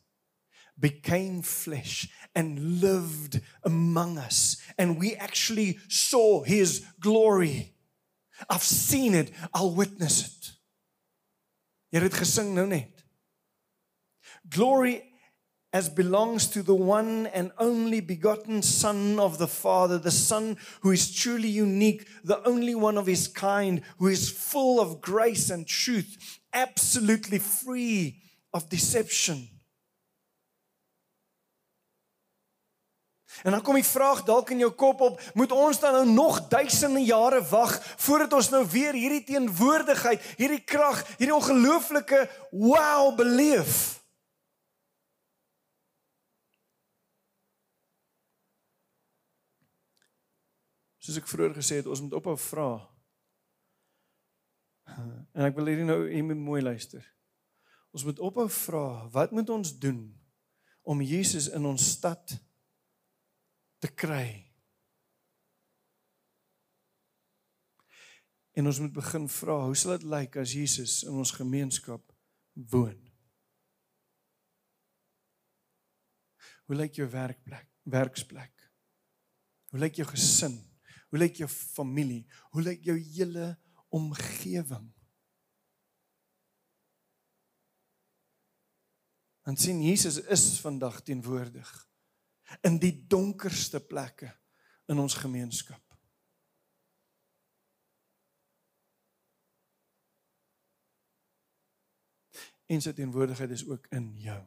became 0.80 1.42
flesh 1.42 2.10
and 2.34 2.82
lived 2.82 3.42
among 3.64 4.18
us 4.18 4.58
and 4.78 4.98
we 5.00 5.16
actually 5.16 5.80
saw 5.88 6.44
his 6.44 6.86
glory 7.00 7.76
I've 8.50 8.64
seen 8.64 9.16
it, 9.16 9.32
I'll 9.54 9.72
witness 9.72 10.26
it. 10.26 10.52
Jy 11.96 12.02
het 12.04 12.18
gesing 12.20 12.54
nou 12.56 12.66
net. 12.68 13.04
Glory 14.52 15.02
as 15.72 15.90
belongs 15.90 16.48
to 16.48 16.62
the 16.64 16.76
one 16.76 17.28
and 17.28 17.52
only 17.58 18.00
begotten 18.00 18.62
son 18.62 19.20
of 19.20 19.38
the 19.38 19.48
father 19.48 19.98
the 19.98 20.12
son 20.12 20.56
who 20.82 20.92
is 20.92 21.14
truly 21.14 21.50
unique 21.50 22.08
the 22.24 22.42
only 22.48 22.76
one 22.76 22.98
of 22.98 23.08
his 23.08 23.28
kind 23.28 23.82
who 23.98 24.08
is 24.08 24.30
full 24.30 24.80
of 24.80 25.02
grace 25.02 25.50
and 25.50 25.68
truth 25.68 26.40
absolutely 26.54 27.40
free 27.40 28.22
of 28.54 28.70
deception 28.70 29.50
En 33.44 33.52
dan 33.52 33.62
kom 33.62 33.76
die 33.76 33.86
vraag 33.88 34.24
dalk 34.24 34.50
in 34.50 34.64
jou 34.64 34.72
kop 34.72 35.02
op, 35.02 35.22
moet 35.34 35.52
ons 35.52 35.80
dan 35.80 35.94
nou 35.94 36.06
nog 36.08 36.48
duisende 36.48 37.04
jare 37.04 37.42
wag 37.50 37.76
voordat 37.98 38.34
ons 38.34 38.50
nou 38.50 38.64
weer 38.72 38.94
hierdie 38.94 39.24
teenwoordigheid, 39.24 40.24
hierdie 40.40 40.64
krag, 40.64 41.04
hierdie 41.18 41.36
ongelooflike 41.36 42.26
wow 42.52 43.12
beleef? 43.16 44.04
Soos 51.06 51.20
ek 51.22 51.28
vroeër 51.30 51.54
gesê 51.54 51.82
het, 51.82 51.90
ons 51.92 52.02
moet 52.02 52.16
ophou 52.18 52.34
vra. 52.48 52.70
En 55.36 55.44
ek 55.46 55.58
wil 55.58 55.70
hierdie 55.70 55.86
nou 55.86 56.00
hier 56.08 56.26
moet 56.26 56.40
mooi 56.40 56.62
luister. 56.64 57.04
Ons 57.94 58.08
moet 58.08 58.20
ophou 58.20 58.48
vra, 58.50 58.86
wat 59.14 59.36
moet 59.36 59.50
ons 59.54 59.70
doen 59.80 60.02
om 60.86 61.02
Jesus 61.02 61.48
in 61.54 61.66
ons 61.66 61.92
stad 61.96 62.36
te 63.86 63.94
kry. 63.94 64.28
En 68.56 68.70
ons 68.70 68.80
moet 68.82 68.94
begin 68.96 69.28
vra, 69.30 69.60
hoe 69.68 69.78
sal 69.78 69.98
dit 69.98 70.08
lyk 70.10 70.38
as 70.42 70.56
Jesus 70.56 71.02
in 71.06 71.18
ons 71.20 71.34
gemeenskap 71.36 72.04
woon? 72.72 72.98
Hoe 76.66 76.78
lyk 76.80 76.98
jou 76.98 77.08
werkplek, 77.12 77.68
werksplek? 77.94 78.54
Hoe 79.70 79.82
lyk 79.84 80.00
jou 80.00 80.08
gesin? 80.10 80.56
Hoe 81.12 81.20
lyk 81.20 81.44
jou 81.44 81.50
familie? 81.52 82.24
Hoe 82.56 82.64
lyk 82.66 82.88
jou 82.88 82.96
hele 82.98 83.52
omgewing? 83.94 84.88
En 89.46 89.60
sien 89.62 89.84
Jesus 89.84 90.18
is 90.32 90.56
vandag 90.64 91.04
teenwoordig 91.06 91.76
in 92.62 92.80
die 92.80 92.94
donkerste 93.08 93.80
plekke 93.80 94.30
in 94.86 95.00
ons 95.00 95.18
gemeenskap. 95.18 95.82
En 102.66 102.82
sy 102.82 102.94
teenwoordigheid 102.98 103.52
is 103.54 103.66
ook 103.68 103.86
in 103.94 104.10
jou. 104.18 104.42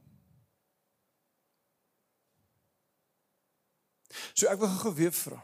So 4.34 4.50
ek 4.50 4.58
wil 4.62 4.74
gou 4.80 4.94
weer 4.94 5.14
vra. 5.14 5.38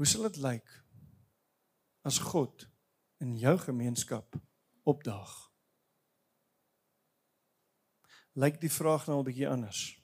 Hoe 0.00 0.08
sal 0.08 0.28
dit 0.28 0.40
lyk 0.42 0.68
as 2.08 2.18
God 2.32 2.66
in 3.22 3.36
jou 3.40 3.54
gemeenskap 3.60 4.36
opdaag? 4.88 5.51
Lyk 8.32 8.60
die 8.60 8.72
vraag 8.72 9.06
nou 9.06 9.18
'n 9.18 9.24
bietjie 9.24 9.48
anders. 9.48 10.00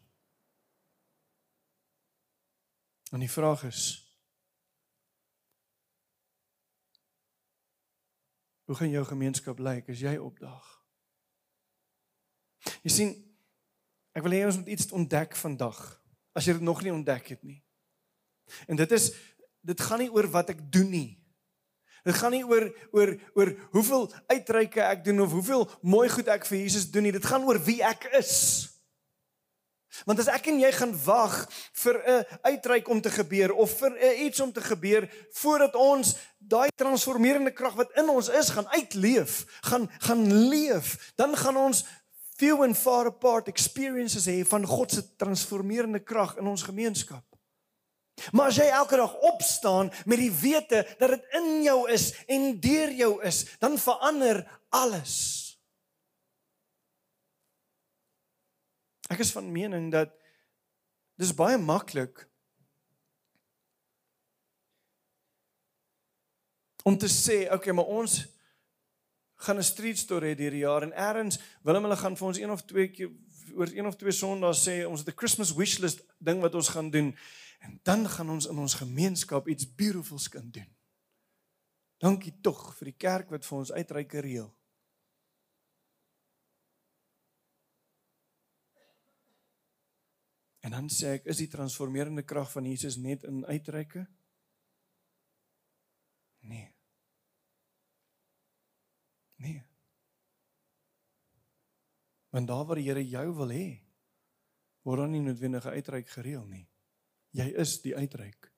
En 3.12 3.20
die 3.20 3.30
vraag 3.30 3.64
is 3.64 4.08
Hoe 8.68 8.76
gaan 8.76 8.90
jou 8.90 9.04
gemeenskap 9.04 9.58
lyk 9.58 9.86
as 9.88 10.00
jy 10.00 10.18
opdaag? 10.20 10.66
Jy 12.82 12.90
sien, 12.90 13.14
ek 14.12 14.22
wil 14.26 14.34
hê 14.36 14.42
ons 14.44 14.58
moet 14.60 14.68
iets 14.68 14.90
ontdek 14.92 15.36
vandag 15.40 15.78
as 16.36 16.44
jy 16.44 16.52
dit 16.58 16.66
nog 16.68 16.82
nie 16.84 16.92
ontdek 16.92 17.30
het 17.32 17.46
nie. 17.48 17.62
En 18.68 18.76
dit 18.76 18.92
is 18.92 19.08
dit 19.64 19.80
gaan 19.80 19.98
nie 19.98 20.12
oor 20.12 20.28
wat 20.32 20.52
ek 20.52 20.60
doen 20.72 20.90
nie. 20.90 21.08
Dit 22.08 22.16
gaan 22.16 22.32
nie 22.32 22.46
oor 22.46 22.70
oor 22.96 23.12
oor 23.36 23.52
hoeveel 23.76 24.08
uitreike 24.32 24.80
ek 24.86 25.04
doen 25.04 25.20
of 25.26 25.36
hoeveel 25.36 25.68
mooi 25.84 26.08
goed 26.08 26.30
ek 26.32 26.48
vir 26.48 26.62
Jesus 26.62 26.88
doen 26.88 27.04
nie. 27.04 27.12
Dit 27.12 27.28
gaan 27.28 27.44
oor 27.44 27.60
wie 27.60 27.82
ek 27.84 28.08
is. 28.16 28.38
Want 30.06 30.22
as 30.22 30.30
ek 30.30 30.48
en 30.48 30.60
jy 30.62 30.70
gaan 30.72 30.94
wag 31.04 31.34
vir 31.82 31.96
'n 32.00 32.24
uitreik 32.48 32.88
om 32.88 33.00
te 33.00 33.10
gebeur 33.10 33.52
of 33.52 33.70
vir 33.78 33.92
iets 34.24 34.40
om 34.40 34.52
te 34.52 34.60
gebeur 34.60 35.08
voordat 35.32 35.74
ons 35.74 36.16
daai 36.38 36.70
transformerende 36.76 37.52
krag 37.52 37.74
wat 37.74 37.92
in 37.96 38.08
ons 38.08 38.28
is 38.28 38.48
gaan 38.48 38.68
uitleef, 38.68 39.44
gaan 39.60 39.90
gaan 39.98 40.48
leef, 40.48 41.12
dan 41.16 41.36
gaan 41.36 41.56
ons 41.56 41.84
few 42.38 42.62
and 42.62 42.78
far 42.78 43.06
apart 43.06 43.48
experiences 43.48 44.26
hê 44.26 44.44
van 44.46 44.64
God 44.64 44.92
se 44.92 45.02
transformerende 45.16 46.00
krag 46.00 46.36
in 46.38 46.46
ons 46.46 46.62
gemeenskap. 46.62 47.27
Maar 48.32 48.52
as 48.52 48.60
jy 48.60 48.68
elke 48.72 48.96
dag 48.96 49.14
opstaan 49.14 49.92
met 50.06 50.18
die 50.18 50.32
wete 50.32 50.84
dat 50.98 51.10
dit 51.10 51.36
in 51.40 51.62
jou 51.62 51.90
is 51.90 52.12
en 52.26 52.60
deur 52.60 52.92
jou 52.92 53.12
is, 53.22 53.44
dan 53.58 53.78
verander 53.78 54.42
alles. 54.68 55.16
Ek 59.08 59.22
is 59.24 59.32
van 59.32 59.52
mening 59.52 59.88
dat 59.92 60.12
dis 61.18 61.34
baie 61.34 61.58
maklik 61.58 62.26
om 66.88 66.96
te 66.96 67.08
sê, 67.10 67.46
okay, 67.52 67.72
maar 67.74 67.88
ons 67.88 68.20
gaan 69.44 69.58
'n 69.58 69.62
street 69.62 69.98
story 69.98 70.34
hê 70.34 70.38
hierdie 70.38 70.64
jaar 70.66 70.82
en 70.82 70.92
eers 70.92 71.38
wil 71.62 71.74
hulle 71.74 71.96
gaan 71.96 72.16
vir 72.16 72.26
ons 72.26 72.38
een 72.38 72.50
of 72.50 72.62
twee 72.62 72.88
keer 72.88 73.10
oor 73.54 73.70
een 73.72 73.86
of 73.86 73.96
twee 73.96 74.12
Sondae 74.12 74.54
sê 74.54 74.86
ons 74.86 75.00
het 75.00 75.08
'n 75.08 75.18
Christmas 75.18 75.54
wishlist 75.54 76.02
ding 76.18 76.40
wat 76.40 76.54
ons 76.54 76.68
gaan 76.68 76.90
doen 76.90 77.16
en 77.58 77.80
dan 77.82 78.08
gaan 78.08 78.30
ons 78.30 78.46
in 78.46 78.58
ons 78.58 78.74
gemeenskap 78.74 79.48
iets 79.48 79.66
beautifuls 79.74 80.28
kan 80.28 80.50
doen. 80.50 80.68
Dankie 81.98 82.34
tog 82.40 82.76
vir 82.78 82.92
die 82.92 82.98
kerk 82.98 83.30
wat 83.34 83.46
vir 83.46 83.58
ons 83.58 83.72
uitreike 83.74 84.22
reël. 84.22 84.52
En 90.68 90.74
dan 90.74 90.88
sê 90.92 91.16
ek, 91.16 91.26
is 91.32 91.40
die 91.40 91.50
transformerende 91.50 92.22
krag 92.26 92.50
van 92.52 92.66
Jesus 92.68 92.98
net 93.00 93.24
in 93.24 93.44
uitreike? 93.46 94.04
Nee. 96.44 96.66
Nee. 99.38 99.62
Want 102.28 102.48
daar 102.50 102.66
waar 102.68 102.76
die 102.76 102.88
Here 102.90 103.04
jou 103.08 103.26
wil 103.38 103.54
hê, 103.54 103.68
word 104.84 105.06
dan 105.06 105.14
nie 105.14 105.22
noodwendige 105.24 105.72
uitreik 105.72 106.10
gereël 106.12 106.44
nie. 106.46 106.66
Jy 107.36 107.48
is 107.60 107.76
die 107.84 107.94
uitreik. 107.96 108.48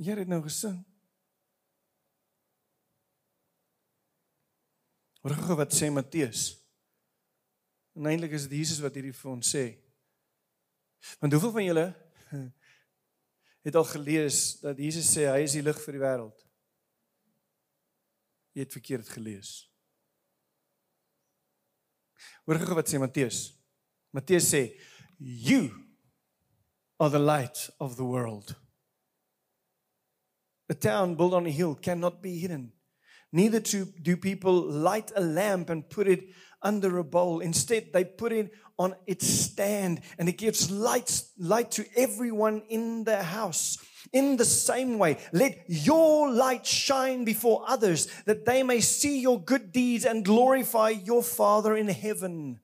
Jy 0.00 0.16
het 0.16 0.30
nou 0.30 0.40
gesing. 0.44 0.78
Hoor 5.20 5.36
gou 5.36 5.56
wat 5.60 5.76
sê 5.76 5.90
Matteus. 5.92 6.54
En 7.96 8.08
eintlik 8.08 8.32
is 8.36 8.46
dit 8.48 8.62
Jesus 8.62 8.80
wat 8.80 8.96
hierdie 8.96 9.16
vir 9.16 9.32
ons 9.32 9.50
sê. 9.56 9.64
Want 11.20 11.36
hoeveel 11.36 11.52
van 11.52 11.66
julle 11.66 11.86
het 13.66 13.76
al 13.76 13.88
gelees 13.92 14.40
dat 14.62 14.80
Jesus 14.80 15.10
sê 15.12 15.26
hy 15.28 15.42
is 15.44 15.56
die 15.58 15.64
lig 15.64 15.80
vir 15.84 15.98
die 15.98 16.04
wêreld? 16.04 16.46
Jy 18.56 18.64
het 18.64 18.76
verkeerd 18.76 19.12
gelees. 19.12 19.52
Hoor 22.48 22.60
gou 22.64 22.80
wat 22.80 22.88
sê 22.88 23.00
Matteus. 23.00 23.59
Matteus 24.12 24.50
sê 24.52 24.74
you 25.18 25.70
are 26.98 27.10
the 27.10 27.18
light 27.18 27.70
of 27.78 27.96
the 27.96 28.04
world. 28.04 28.56
A 30.68 30.74
town 30.74 31.14
built 31.14 31.34
on 31.34 31.46
a 31.46 31.50
hill 31.50 31.74
cannot 31.74 32.22
be 32.22 32.38
hidden. 32.38 32.72
Neither 33.32 33.60
do 33.60 34.16
people 34.16 34.52
light 34.52 35.12
a 35.14 35.20
lamp 35.20 35.70
and 35.70 35.88
put 35.88 36.08
it 36.08 36.24
under 36.62 36.98
a 36.98 37.04
bowl. 37.04 37.40
Instead, 37.40 37.92
they 37.92 38.04
put 38.04 38.32
it 38.32 38.52
on 38.78 38.94
its 39.06 39.26
stand 39.26 40.00
and 40.18 40.28
it 40.28 40.38
gives 40.38 40.70
light, 40.70 41.22
light 41.38 41.70
to 41.72 41.84
everyone 41.96 42.62
in 42.68 43.04
the 43.04 43.22
house. 43.22 43.78
In 44.12 44.36
the 44.36 44.44
same 44.44 44.98
way, 44.98 45.18
let 45.32 45.64
your 45.68 46.30
light 46.30 46.66
shine 46.66 47.24
before 47.24 47.64
others 47.68 48.08
that 48.24 48.44
they 48.44 48.62
may 48.62 48.80
see 48.80 49.20
your 49.20 49.40
good 49.40 49.70
deeds 49.72 50.04
and 50.04 50.24
glorify 50.24 50.90
your 50.90 51.22
Father 51.22 51.76
in 51.76 51.88
heaven. 51.88 52.60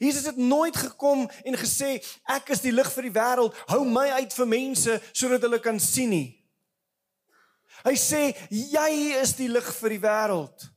Jesus 0.00 0.26
het 0.26 0.36
nooit 0.36 0.76
gekom 0.76 1.26
en 1.44 1.56
gesê 1.60 1.98
ek 2.32 2.54
is 2.54 2.62
die 2.64 2.72
lig 2.72 2.88
vir 2.94 3.08
die 3.08 3.14
wêreld, 3.14 3.56
hou 3.68 3.82
my 3.84 4.06
uit 4.20 4.32
vir 4.32 4.48
mense 4.48 5.00
sodat 5.12 5.44
hulle 5.44 5.60
kan 5.60 5.80
sien 5.80 6.12
nie. 6.14 6.28
Hy 7.84 7.96
sê 8.00 8.22
jy 8.48 8.90
is 9.20 9.34
die 9.36 9.50
lig 9.50 9.66
vir 9.80 9.96
die 9.96 10.04
wêreld. 10.04 10.70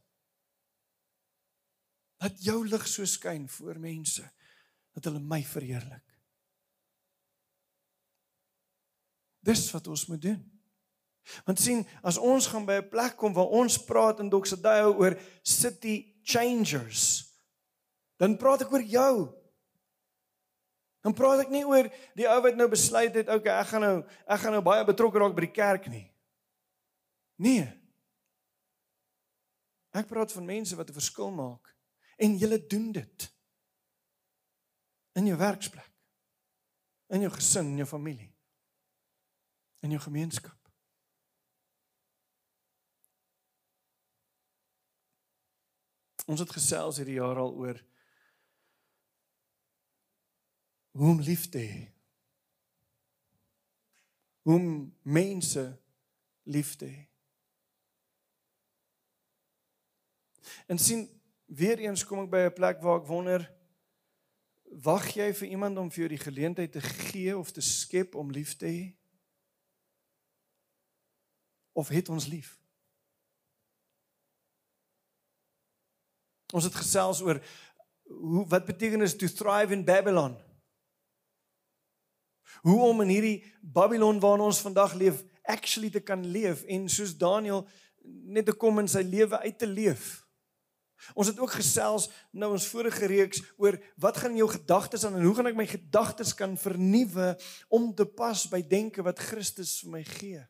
Laat 2.18 2.42
jou 2.42 2.60
lig 2.66 2.88
so 2.90 3.06
skyn 3.06 3.46
voor 3.52 3.80
mense 3.80 4.26
dat 4.98 5.08
hulle 5.08 5.22
my 5.22 5.44
verheerlik. 5.46 6.04
Dis 9.46 9.70
wat 9.72 9.88
ons 9.88 10.08
moet 10.10 10.22
doen. 10.22 10.40
Want 11.46 11.60
sien, 11.60 11.84
as 12.08 12.18
ons 12.18 12.48
gaan 12.48 12.66
by 12.66 12.80
'n 12.82 12.90
plek 12.90 13.16
kom 13.16 13.34
waar 13.34 13.52
ons 13.52 13.78
praat 13.78 14.20
in 14.20 14.30
Doxadeo 14.30 14.96
oor 14.96 15.20
city 15.44 16.16
changers, 16.24 17.27
dan 18.18 18.38
praat 18.38 18.66
ek 18.66 18.72
oor 18.74 18.84
jou. 18.84 19.14
Dan 21.06 21.16
praat 21.16 21.46
ek 21.46 21.54
nie 21.54 21.64
oor 21.66 21.90
die 22.18 22.28
ou 22.28 22.38
wat 22.44 22.58
nou 22.60 22.68
besluit 22.72 23.16
het, 23.16 23.30
okay, 23.32 23.54
ek 23.62 23.72
gaan 23.72 23.86
nou 23.86 23.96
ek 24.26 24.40
gaan 24.44 24.58
nou 24.58 24.64
baie 24.66 24.86
betrokke 24.88 25.22
raak 25.22 25.36
by 25.38 25.46
die 25.46 25.56
kerk 25.56 25.90
nie. 25.94 26.06
Nee. 27.38 27.68
Ek 29.98 30.10
praat 30.10 30.34
van 30.34 30.46
mense 30.46 30.76
wat 30.76 30.90
'n 30.90 31.00
verskil 31.00 31.32
maak 31.32 31.76
en 32.18 32.38
julle 32.38 32.58
doen 32.68 32.92
dit 32.92 33.30
in 35.16 35.26
jou 35.26 35.38
werksplek, 35.38 35.94
in 37.10 37.22
jou 37.22 37.32
gesin, 37.32 37.72
in 37.74 37.78
jou 37.78 37.88
familie 37.88 38.38
in 39.88 39.94
jou 39.94 40.02
gemeenskap. 40.02 40.56
Ons 46.28 46.44
het 46.44 46.52
gesels 46.52 47.00
hierdie 47.00 47.20
jaar 47.22 47.40
al 47.40 47.54
oor 47.56 47.78
hoe 50.98 51.10
om 51.14 51.22
lief 51.22 51.46
te 51.50 51.62
hê. 51.62 51.84
Hoe 54.42 54.56
om 54.56 54.68
mense 55.02 55.66
lief 56.44 56.76
te 56.76 56.86
hê. 56.90 57.06
En 60.68 60.78
sien 60.78 61.06
weer 61.46 61.80
eens 61.80 62.06
kom 62.06 62.26
ek 62.26 62.34
by 62.34 62.44
'n 62.48 62.54
plek 62.54 62.82
waar 62.82 63.02
ek 63.02 63.08
wonder 63.08 63.42
wag 64.84 65.14
jy 65.16 65.34
vir 65.34 65.48
iemand 65.48 65.78
om 65.78 65.92
vir 65.92 66.00
jou 66.00 66.10
die 66.10 66.26
geleentheid 66.26 66.72
te 66.72 66.82
gee 66.82 67.38
of 67.38 67.52
te 67.52 67.62
skep 67.62 68.16
om 68.16 68.32
lief 68.32 68.56
te 68.56 68.66
hê? 68.66 68.98
of 71.78 71.88
het 71.88 72.10
ons 72.10 72.26
lief? 72.26 72.56
Ons 76.54 76.66
het 76.66 76.76
gesels 76.76 77.22
oor 77.22 77.38
hoe 78.08 78.46
wat 78.50 78.66
beteken 78.66 79.04
dit 79.04 79.18
to 79.20 79.30
thrive 79.30 79.74
in 79.76 79.84
Babylon? 79.86 80.34
Hoe 82.66 82.80
om 82.90 83.02
in 83.02 83.12
hierdie 83.14 83.44
Babylon 83.62 84.20
waarin 84.20 84.48
ons 84.48 84.62
vandag 84.62 84.94
leef 84.94 85.24
actually 85.48 85.90
te 85.90 86.00
kan 86.00 86.26
leef 86.26 86.64
en 86.64 86.90
soos 86.90 87.18
Daniel 87.18 87.68
net 88.08 88.46
te 88.46 88.56
kom 88.56 88.80
in 88.80 88.90
sy 88.92 89.04
lewe 89.04 89.40
uit 89.40 89.58
te 89.60 89.68
leef. 89.68 90.28
Ons 91.14 91.30
het 91.30 91.40
ook 91.40 91.54
gesels 91.54 92.08
nou 92.34 92.50
ons 92.56 92.68
vorige 92.72 93.06
reeks 93.10 93.44
oor 93.62 93.78
wat 94.02 94.18
gaan 94.18 94.34
in 94.34 94.42
jou 94.42 94.50
gedagtes 94.50 95.06
aan 95.06 95.20
en 95.20 95.26
hoe 95.28 95.36
gaan 95.38 95.52
ek 95.52 95.60
my 95.60 95.68
gedagtes 95.70 96.34
kan 96.36 96.58
vernuwe 96.58 97.36
om 97.74 97.92
te 97.96 98.06
pas 98.06 98.48
by 98.52 98.64
denke 98.66 99.06
wat 99.06 99.22
Christus 99.30 99.78
vir 99.84 99.94
my 99.94 100.04
gee. 100.08 100.42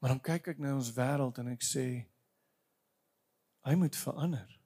Maar 0.00 0.14
dan 0.14 0.22
kyk 0.24 0.54
ek 0.54 0.62
na 0.62 0.76
ons 0.78 0.94
wêreld 0.96 1.42
en 1.42 1.52
ek 1.52 1.66
sê 1.66 1.84
hy 3.68 3.76
moet 3.76 3.96
verander. 3.98 4.59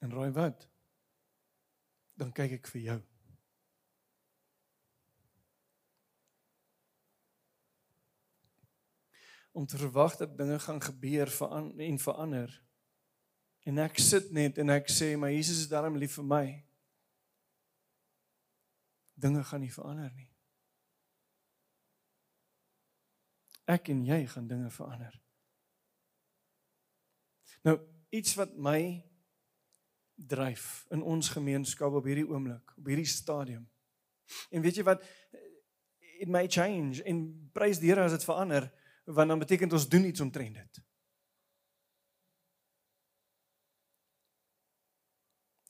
En 0.00 0.12
raai 0.12 0.30
wat? 0.32 0.66
Dan 2.16 2.32
kyk 2.32 2.58
ek 2.58 2.70
vir 2.72 2.80
jou. 2.80 2.98
Om 9.52 9.66
te 9.66 9.78
verwag 9.80 10.16
dat 10.16 10.36
dinge 10.38 10.58
gaan 10.62 10.80
gebeur 10.80 11.32
en 11.76 11.98
verander. 11.98 12.52
En 13.68 13.78
ek 13.78 13.98
sit 14.00 14.30
net 14.32 14.58
en 14.58 14.72
ek 14.72 14.88
sê 14.88 15.12
maar 15.20 15.34
Jesus 15.34 15.66
is 15.66 15.72
daarom 15.72 15.98
lief 16.00 16.16
vir 16.16 16.28
my 16.28 16.44
dinge 19.20 19.44
gaan 19.44 19.60
nie 19.60 19.72
verander 19.72 20.12
nie. 20.16 20.28
Ek 23.68 23.90
en 23.92 24.00
jy 24.06 24.22
gaan 24.32 24.48
dinge 24.48 24.70
verander. 24.72 25.12
Nou, 27.66 27.76
iets 28.16 28.34
wat 28.38 28.56
my 28.56 28.80
dryf 30.26 30.84
in 30.90 31.02
ons 31.02 31.28
gemeenskap 31.32 31.94
op 31.96 32.04
hierdie 32.04 32.28
oomblik, 32.28 32.76
op 32.76 32.86
hierdie 32.90 33.08
stadium. 33.08 33.64
En 34.50 34.62
weet 34.62 34.80
jy 34.80 34.84
wat 34.86 35.04
it 36.20 36.28
may 36.28 36.46
change 36.48 37.02
en 37.08 37.24
prys 37.56 37.80
die 37.80 37.90
Here 37.90 38.04
as 38.04 38.14
dit 38.14 38.24
verander, 38.24 38.68
want 39.08 39.32
dan 39.32 39.40
beteken 39.40 39.68
dit 39.68 39.78
ons 39.78 39.88
doen 39.88 40.04
iets 40.04 40.20
omtrent 40.20 40.60
dit. 40.60 40.82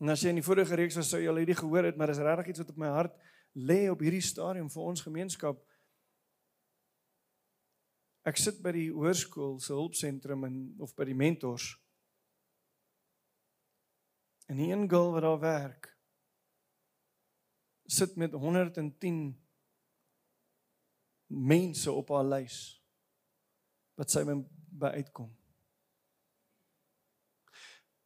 En 0.01 0.09
as 0.09 0.23
jy 0.25 0.33
in 0.33 0.41
die 0.41 0.45
vorige 0.45 0.77
reeks 0.81 0.97
was 0.97 1.11
sou 1.13 1.21
jy 1.21 1.29
al 1.29 1.43
hierdie 1.43 1.59
gehoor 1.59 1.85
het, 1.85 1.99
maar 2.01 2.11
is 2.11 2.23
regtig 2.25 2.53
iets 2.53 2.63
wat 2.65 2.73
op 2.73 2.81
my 2.81 2.93
hart 2.95 3.19
lê 3.59 3.83
op 3.91 4.01
hierdie 4.01 4.25
stadium 4.25 4.71
vir 4.71 4.87
ons 4.87 5.03
gemeenskap. 5.05 5.61
Ek 8.29 8.39
sit 8.41 8.61
by 8.65 8.73
die 8.77 8.89
hoërskool 8.93 9.59
se 9.61 9.75
hulpsentrum 9.75 10.45
en 10.49 10.57
of 10.81 10.95
by 10.97 11.07
die 11.09 11.17
mentors. 11.17 11.73
En 14.51 14.59
die 14.59 14.73
een 14.73 14.89
girl 14.91 15.13
wat 15.15 15.23
daar 15.23 15.39
werk 15.39 15.89
sit 17.87 18.17
met 18.17 18.33
110 18.33 19.21
mense 21.27 21.93
op 21.93 22.09
haar 22.09 22.25
lys 22.25 22.57
wat 23.95 24.11
sy 24.11 24.25
by 24.71 24.91
uitkom. 24.99 25.31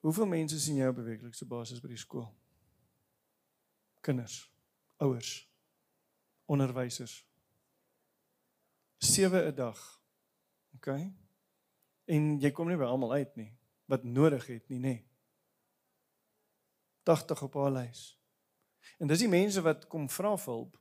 Hoeveel 0.04 0.28
mense 0.28 0.60
sien 0.60 0.76
jy 0.80 0.88
op 0.92 1.00
weeklikse 1.04 1.48
basis 1.48 1.80
by 1.80 1.88
die 1.94 2.00
skool? 2.00 2.26
Kinders, 4.04 4.42
ouers, 5.00 5.32
onderwysers. 6.44 7.22
7 9.00 9.46
'n 9.48 9.54
dag. 9.54 9.80
OK. 10.76 10.88
En 12.04 12.40
jy 12.40 12.50
kom 12.50 12.68
nie 12.68 12.76
by 12.76 12.84
almal 12.84 13.12
uit 13.12 13.36
nie 13.36 13.52
wat 13.84 14.04
nodig 14.04 14.46
het 14.46 14.68
nie, 14.68 14.80
nê. 14.80 15.13
80 17.04 17.42
op 17.42 17.54
haar 17.54 17.72
lys. 17.72 18.06
En 18.98 19.10
dis 19.10 19.24
die 19.24 19.28
mense 19.28 19.60
wat 19.64 19.86
kom 19.86 20.08
vra 20.10 20.36
vir 20.36 20.52
hulp. 20.52 20.80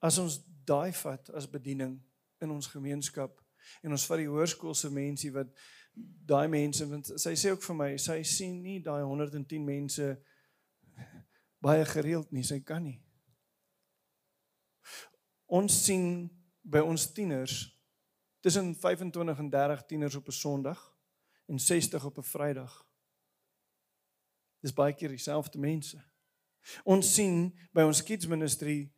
As 0.00 0.16
ons 0.18 0.38
daai 0.64 0.92
vat 0.96 1.28
as 1.36 1.48
bediening 1.50 1.98
in 2.40 2.50
ons 2.50 2.70
gemeenskap 2.72 3.36
en 3.84 3.92
ons 3.92 4.06
vat 4.08 4.22
die 4.22 4.30
hoërskoolse 4.30 4.88
mense 4.94 5.28
wat 5.34 5.52
daai 6.30 6.48
mense 6.48 6.86
want 6.88 7.12
sy 7.20 7.34
sê 7.36 7.52
ook 7.52 7.64
vir 7.66 7.76
my 7.76 7.90
sy 8.00 8.20
sien 8.24 8.60
nie 8.64 8.78
daai 8.84 9.02
110 9.02 9.64
mense 9.66 10.08
baie 11.60 11.84
gereeld 11.92 12.32
nie 12.32 12.46
sy 12.46 12.60
kan 12.64 12.86
nie 12.86 12.96
ons 15.50 15.80
sien 15.84 16.28
by 16.62 16.82
ons 16.84 17.08
tieners 17.12 17.64
tussen 18.40 18.70
25 18.74 19.42
en 19.42 19.50
30 19.50 19.82
tieners 19.90 20.16
op 20.16 20.28
'n 20.28 20.38
Sondag 20.38 20.80
en 21.46 21.58
60 21.58 22.04
op 22.04 22.18
'n 22.18 22.22
Vrydag 22.22 22.86
dis 24.60 24.72
baie 24.72 24.94
keer 24.94 25.08
dieselfde 25.08 25.58
mense 25.58 25.98
ons 26.84 27.14
sien 27.14 27.50
by 27.72 27.82
ons 27.82 28.02
kids 28.02 28.26
ministry 28.26 28.90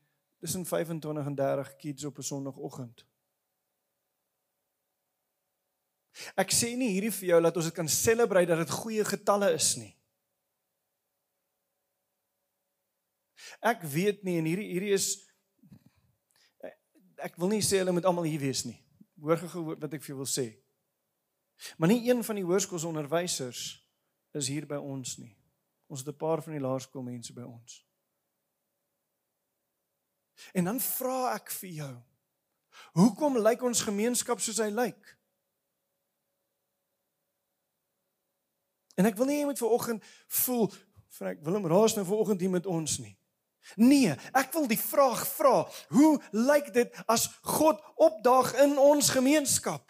tussen 0.42 0.66
25 0.66 1.26
en 1.26 1.34
30 1.34 1.76
kids 1.76 2.04
op 2.04 2.18
'n 2.18 2.22
Sondagoggend. 2.22 3.06
Ek 6.34 6.50
sê 6.52 6.76
nie 6.76 6.90
hierdie 6.92 7.12
vir 7.12 7.28
jou 7.28 7.40
dat 7.42 7.56
ons 7.56 7.64
dit 7.64 7.74
kan 7.74 7.88
celebrate 7.88 8.46
dat 8.46 8.58
dit 8.58 8.70
goeie 8.70 9.04
getalle 9.04 9.52
is 9.52 9.76
nie. 9.76 9.96
Ek 13.60 13.82
weet 13.82 14.22
nie 14.22 14.38
en 14.38 14.44
hierdie 14.44 14.68
hierdie 14.72 14.92
is 14.92 15.31
ek 17.22 17.38
wil 17.40 17.52
nie 17.52 17.62
sê 17.62 17.78
hulle 17.80 17.94
moet 17.94 18.06
almal 18.08 18.26
hier 18.28 18.40
wees 18.40 18.64
nie. 18.64 18.78
Hoor 19.22 19.38
gou 19.38 19.64
wat 19.74 19.92
ek 19.92 20.02
vir 20.02 20.14
jou 20.14 20.20
wil 20.22 20.30
sê. 20.30 20.48
Maar 21.78 21.92
nie 21.92 22.02
een 22.08 22.24
van 22.24 22.38
die 22.38 22.44
hoërskoolsonderwysers 22.44 23.62
is 24.38 24.48
hier 24.48 24.66
by 24.66 24.80
ons 24.80 25.18
nie. 25.18 25.36
Ons 25.88 26.02
het 26.02 26.14
'n 26.14 26.18
paar 26.18 26.42
van 26.42 26.52
die 26.52 26.62
laerskoolmense 26.62 27.32
by 27.32 27.42
ons. 27.42 27.86
En 30.54 30.64
dan 30.64 30.80
vra 30.80 31.34
ek 31.34 31.50
vir 31.50 31.70
jou. 31.70 32.02
Hoekom 32.92 33.38
lyk 33.38 33.62
ons 33.62 33.82
gemeenskap 33.82 34.40
soos 34.40 34.58
hy 34.58 34.70
lyk? 34.70 35.18
En 38.96 39.06
ek 39.06 39.16
wil 39.16 39.26
nie 39.26 39.38
jy 39.38 39.44
moet 39.44 39.58
vanoggend 39.58 40.04
voel 40.28 40.72
vir 41.18 41.28
ek 41.28 41.44
Willem 41.44 41.66
Raas 41.66 41.94
nou 41.96 42.04
vanoggend 42.06 42.40
hier 42.40 42.50
met 42.50 42.66
ons 42.66 42.98
nie. 42.98 43.16
Nee, 43.76 44.14
ek 44.32 44.52
wil 44.52 44.66
die 44.66 44.80
vraag 44.80 45.22
vra, 45.36 45.68
hoe 45.94 46.20
lyk 46.32 46.72
dit 46.74 47.02
as 47.06 47.28
God 47.42 47.80
opdaag 47.96 48.54
in 48.64 48.78
ons 48.78 49.10
gemeenskap? 49.14 49.86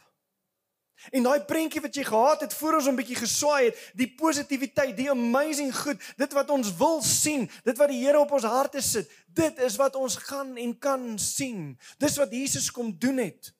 En 1.11 1.24
daai 1.26 1.42
prentjie 1.48 1.80
wat 1.82 1.96
jy 1.98 2.04
gehad 2.06 2.44
het 2.44 2.54
voor 2.54 2.76
ons 2.78 2.87
'n 2.87 2.94
bietjie 2.94 3.16
geswaai 3.18 3.64
het, 3.64 3.78
die 3.94 4.14
positiwiteit, 4.14 4.96
die 4.96 5.11
amazing 5.11 5.74
goed, 5.74 5.98
dit 6.16 6.32
wat 6.32 6.50
ons 6.50 6.76
wil 6.76 7.02
sien, 7.02 7.50
dit 7.64 7.78
wat 7.78 7.88
die 7.88 8.04
Here 8.04 8.18
op 8.18 8.30
ons 8.30 8.44
harte 8.44 8.80
sit, 8.80 9.11
dit 9.26 9.58
is 9.58 9.76
wat 9.76 9.96
ons 9.96 10.16
gaan 10.16 10.56
en 10.56 10.78
kan 10.78 11.18
sien. 11.18 11.78
Dis 11.98 12.16
wat 12.16 12.30
Jesus 12.30 12.70
kom 12.70 12.98
doen 12.98 13.18
het. 13.18 13.52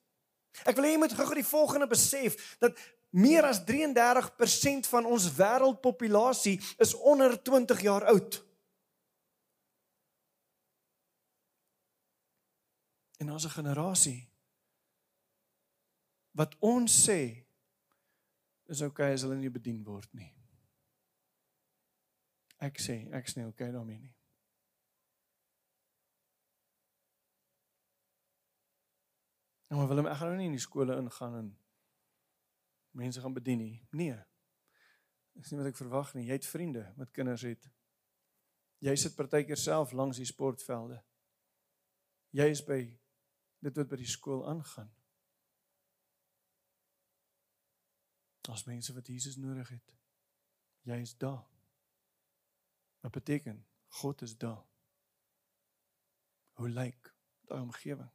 Ek 0.63 0.75
wil 0.75 0.85
hê 0.85 0.91
jy 0.91 0.97
moet 0.97 1.13
gou-gou 1.13 1.35
die 1.35 1.51
volgende 1.51 1.87
besef 1.87 2.55
dat 2.59 2.77
meer 3.09 3.43
as 3.43 3.61
33% 3.65 4.87
van 4.87 5.05
ons 5.05 5.27
wêreldpopulasie 5.35 6.59
is 6.77 6.93
onder 6.93 7.43
20 7.43 7.81
jaar 7.81 8.05
oud. 8.05 8.43
En 13.23 13.31
ons 13.31 13.45
'n 13.45 13.55
generasie 13.55 14.29
wat 16.31 16.55
ons 16.59 16.91
sê 17.07 17.45
is 18.65 18.81
okay 18.81 19.13
as 19.13 19.21
hulle 19.21 19.37
nie 19.39 19.51
bedien 19.53 19.83
word 19.83 20.09
nie. 20.13 20.31
Ek 22.57 22.79
sê 22.81 22.95
ek's 23.15 23.35
nie 23.37 23.45
okay 23.45 23.71
daarmee 23.71 23.99
nie. 23.99 24.13
Nou 29.69 29.79
maar 29.79 29.87
Willem, 29.87 30.07
ek 30.07 30.17
gaan 30.17 30.33
nou 30.33 30.37
nie 30.37 30.49
in 30.51 30.57
die 30.57 30.65
skole 30.67 30.97
ingaan 30.99 31.35
en 31.35 31.53
mense 32.91 33.21
gaan 33.21 33.33
bedien 33.33 33.57
nie. 33.57 33.87
Nee. 33.91 34.17
Dis 35.33 35.51
nie 35.51 35.61
wat 35.61 35.71
ek 35.71 35.79
verwag 35.79 36.11
nie. 36.13 36.27
Jy 36.27 36.39
het 36.41 36.49
vriende 36.49 36.83
wat 36.97 37.11
kinders 37.15 37.45
het. 37.47 37.69
Jy 38.83 38.95
sit 38.95 39.15
partykeer 39.15 39.57
self 39.57 39.91
langs 39.91 40.19
die 40.19 40.27
sportvelde. 40.29 40.99
Jy 42.31 42.49
is 42.51 42.61
by 42.65 42.81
dit 43.63 43.79
wat 43.79 43.89
by 43.89 43.99
die 43.99 44.09
skool 44.09 44.43
aangaan. 44.49 44.91
Daar's 48.43 48.65
mense 48.67 48.93
wat 48.93 49.07
Jesus 49.07 49.39
nodig 49.39 49.69
het. 49.71 49.93
Jy 50.83 50.97
is 50.99 51.15
daar. 51.17 51.45
Wat 53.03 53.11
beteken 53.11 53.61
God 54.01 54.21
is 54.21 54.35
daar? 54.37 54.63
Hoe 56.59 56.69
lyk 56.69 57.13
daai 57.47 57.61
omgewing? 57.61 58.11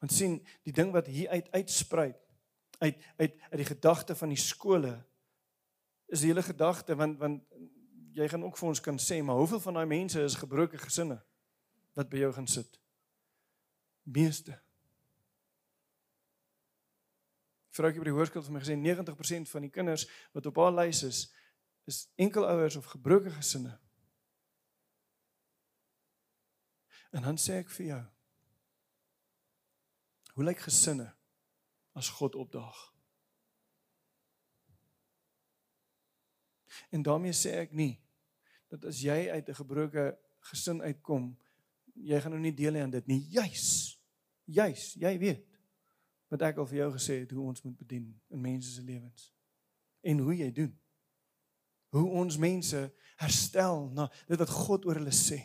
Want 0.00 0.12
sien, 0.12 0.40
die 0.66 0.72
ding 0.72 0.92
wat 0.92 1.06
hier 1.06 1.28
uit 1.28 1.50
uitspruit 1.52 2.16
uit 2.78 3.04
uit 3.16 3.40
uit 3.40 3.56
die 3.58 3.68
gedagte 3.68 4.16
van 4.16 4.28
die 4.28 4.38
skole 4.38 4.92
is 6.06 6.20
die 6.22 6.30
hele 6.30 6.42
gedagte 6.42 6.94
want 6.96 7.18
want 7.18 7.42
jy 8.14 8.28
gaan 8.28 8.44
ook 8.44 8.58
vir 8.58 8.68
ons 8.68 8.82
kan 8.82 8.98
sê 9.02 9.18
maar 9.22 9.38
hoeveel 9.38 9.60
van 9.60 9.78
daai 9.78 9.86
mense 9.86 10.22
is 10.22 10.38
gebroke 10.38 10.78
gesinne 10.78 11.18
wat 11.98 12.10
by 12.10 12.22
jou 12.22 12.32
gaan 12.32 12.46
sit? 12.46 12.77
Meeste 14.08 14.56
vroukie 17.78 18.02
by 18.02 18.08
die 18.08 18.14
hoërskool 18.16 18.42
het 18.42 18.48
vir 18.48 18.56
my 18.56 18.62
gesê 18.64 18.76
90% 18.78 19.50
van 19.52 19.66
die 19.66 19.72
kinders 19.72 20.06
wat 20.34 20.46
op 20.50 20.58
haar 20.62 20.74
lys 20.80 21.04
is 21.06 21.26
is 21.88 22.02
enkelouers 22.20 22.76
of 22.76 22.84
gebroke 22.92 23.30
gesinne. 23.32 23.70
En 27.16 27.24
dan 27.24 27.38
sê 27.40 27.62
ek 27.62 27.70
vir 27.78 27.86
jou 27.94 28.04
Hoe 30.38 30.44
lyk 30.46 30.60
gesinne 30.62 31.08
as 31.98 32.12
God 32.14 32.36
opdaag? 32.38 32.76
En 36.94 37.02
daarmee 37.02 37.34
sê 37.34 37.56
ek 37.64 37.72
nie 37.74 37.96
dat 38.70 38.84
as 38.86 39.00
jy 39.02 39.26
uit 39.32 39.48
'n 39.48 39.58
gebroke 39.58 40.04
gesin 40.52 40.82
uitkom, 40.82 41.34
jy 41.94 42.20
gaan 42.20 42.30
nou 42.30 42.40
nie 42.40 42.54
deel 42.54 42.74
hê 42.74 42.82
aan 42.82 42.94
dit 42.94 43.06
nie. 43.06 43.20
Juis. 43.34 43.97
Juis, 44.48 44.94
jy 44.96 45.12
weet 45.20 45.44
wat 46.32 46.44
ek 46.44 46.60
al 46.60 46.68
vir 46.68 46.82
jou 46.82 46.88
gesê 46.94 47.20
het 47.22 47.32
hoe 47.36 47.46
ons 47.50 47.62
moet 47.64 47.76
bedien 47.76 48.08
in 48.32 48.40
mense 48.40 48.70
se 48.72 48.82
lewens. 48.84 49.30
En 50.04 50.20
hoe 50.24 50.36
jy 50.36 50.48
doen. 50.52 50.72
Hoe 51.96 52.04
ons 52.20 52.36
mense 52.40 52.80
herstel 53.20 53.88
na 53.96 54.08
dit 54.28 54.40
wat 54.40 54.52
God 54.52 54.88
oor 54.88 55.00
hulle 55.00 55.14
sê. 55.16 55.40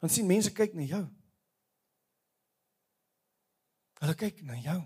Want 0.00 0.12
sien 0.12 0.28
mense 0.28 0.52
kyk 0.56 0.76
na 0.76 0.84
jou. 0.88 1.04
Hulle 3.98 4.14
kyk 4.14 4.44
na 4.46 4.58
jou. 4.62 4.78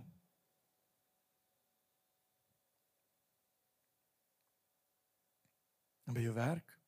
En 6.07 6.17
by 6.17 6.23
jou 6.25 6.35
werk. 6.39 6.79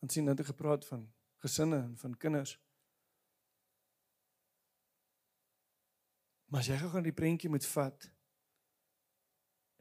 Want 0.00 0.14
sien 0.14 0.24
nou 0.26 0.34
het 0.36 0.46
gepraat 0.46 0.86
van 0.88 1.04
gesinne 1.42 1.82
en 1.82 1.98
van 2.00 2.16
kinders. 2.16 2.56
Maar 6.46 6.62
as 6.62 6.68
jy 6.70 6.76
gou-gou 6.80 7.02
die 7.02 7.16
prentjie 7.16 7.50
moet 7.50 7.66
vat 7.66 8.10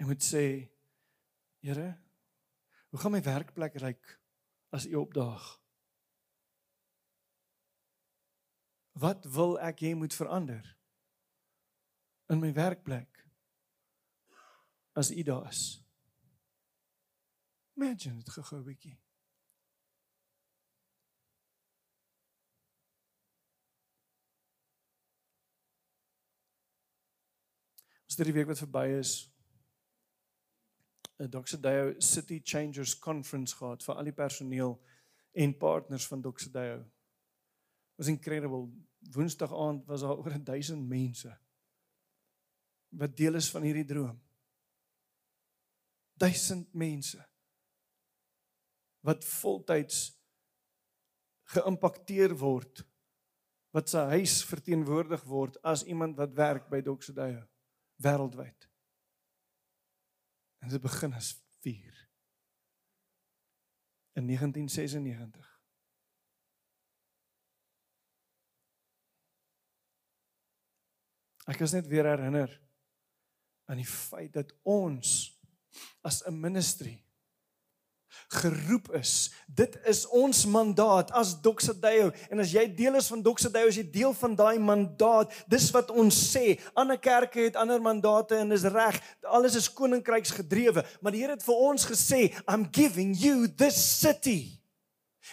en 0.01 0.10
moet 0.10 0.23
sê, 0.23 0.45
Here, 1.65 1.88
hoe 2.93 2.99
gaan 3.01 3.15
my 3.15 3.21
werkplek 3.25 3.78
ryk 3.82 4.10
as 4.75 4.86
U 4.86 4.99
opdaag? 4.99 5.45
Wat 9.01 9.25
wil 9.25 9.58
ek 9.65 9.82
hê 9.82 9.95
moet 9.97 10.13
verander 10.13 10.75
in 12.30 12.39
my 12.39 12.51
werkplek 12.54 13.15
as 14.95 15.12
u 15.12 15.23
daar 15.23 15.47
is. 15.47 15.84
Imagine 17.75 18.15
dit 18.15 18.30
gou-gou 18.30 18.60
'n 18.60 18.63
bietjie. 18.63 18.99
Ons 28.15 28.21
het 28.23 28.30
die 28.32 28.38
week 28.38 28.47
wat 28.47 28.62
verby 28.63 28.86
is 28.95 29.10
'n 31.19 31.28
Doxodeo 31.28 31.99
City 31.99 32.39
Changers 32.43 32.93
Conference 32.99 33.56
gehad 33.56 33.84
vir 33.84 33.95
al 33.95 34.04
die 34.08 34.13
personeel 34.15 34.75
en 35.34 35.58
partners 35.58 36.06
van 36.08 36.21
Doxodeo. 36.21 36.86
Was 37.97 38.08
incredible. 38.08 38.69
Woensdag 39.12 39.51
aand 39.51 39.86
was 39.86 40.01
daar 40.01 40.15
oor 40.17 40.43
1000 40.43 40.88
mense 40.88 41.38
wat 42.89 43.17
deel 43.17 43.36
is 43.36 43.49
van 43.51 43.62
hierdie 43.62 43.86
droom. 43.86 44.21
1000 46.13 46.73
mense 46.73 47.25
wat 49.01 49.25
voltyds 49.25 50.21
geïmpakteer 51.43 52.38
word 52.38 52.86
wat 53.71 53.89
sy 53.89 54.06
huis 54.15 54.38
verteenwoordig 54.43 55.23
word 55.23 55.60
as 55.63 55.84
iemand 55.84 56.15
wat 56.15 56.34
werk 56.34 56.69
by 56.69 56.82
Doxodeo 56.82 57.43
wêreldwyd. 57.95 58.69
En 60.60 60.69
dit 60.69 60.81
begin 60.81 61.13
as 61.13 61.34
4 61.62 62.10
in 64.15 64.27
1996. 64.27 65.53
Ek 71.45 71.60
is 71.62 71.71
net 71.71 71.88
weer 71.88 72.08
herinner 72.10 72.49
aan 73.69 73.77
die 73.77 73.89
feit 73.89 74.34
dat 74.34 74.53
ons 74.63 75.36
as 76.01 76.23
'n 76.25 76.39
ministry 76.39 77.05
geroep 78.28 78.91
is. 78.97 79.32
Dit 79.45 79.78
is 79.86 80.04
ons 80.08 80.45
mandaat 80.49 81.12
as 81.15 81.36
Doxadeo 81.41 82.12
en 82.30 82.41
as 82.43 82.54
jy 82.56 82.65
deel 82.78 82.97
is 82.99 83.10
van 83.12 83.21
Doxadeo, 83.25 83.69
as 83.69 83.80
jy 83.80 83.86
deel 83.91 84.15
van 84.17 84.36
daai 84.38 84.60
mandaat, 84.60 85.34
dis 85.51 85.69
wat 85.75 85.91
ons 85.93 86.17
sê. 86.32 86.58
Ander 86.73 86.99
kerke 87.01 87.47
het 87.47 87.60
ander 87.60 87.82
mandate 87.82 88.39
en 88.41 88.56
is 88.56 88.67
reg. 88.71 88.99
Alles 89.25 89.58
is 89.60 89.71
koninkryks 89.71 90.36
gedrewe, 90.36 90.86
maar 91.01 91.15
die 91.15 91.23
Here 91.25 91.38
het 91.38 91.45
vir 91.45 91.63
ons 91.71 91.88
gesê, 91.89 92.28
I'm 92.45 92.67
giving 92.71 93.15
you 93.17 93.47
this 93.47 93.80
city. 93.80 94.56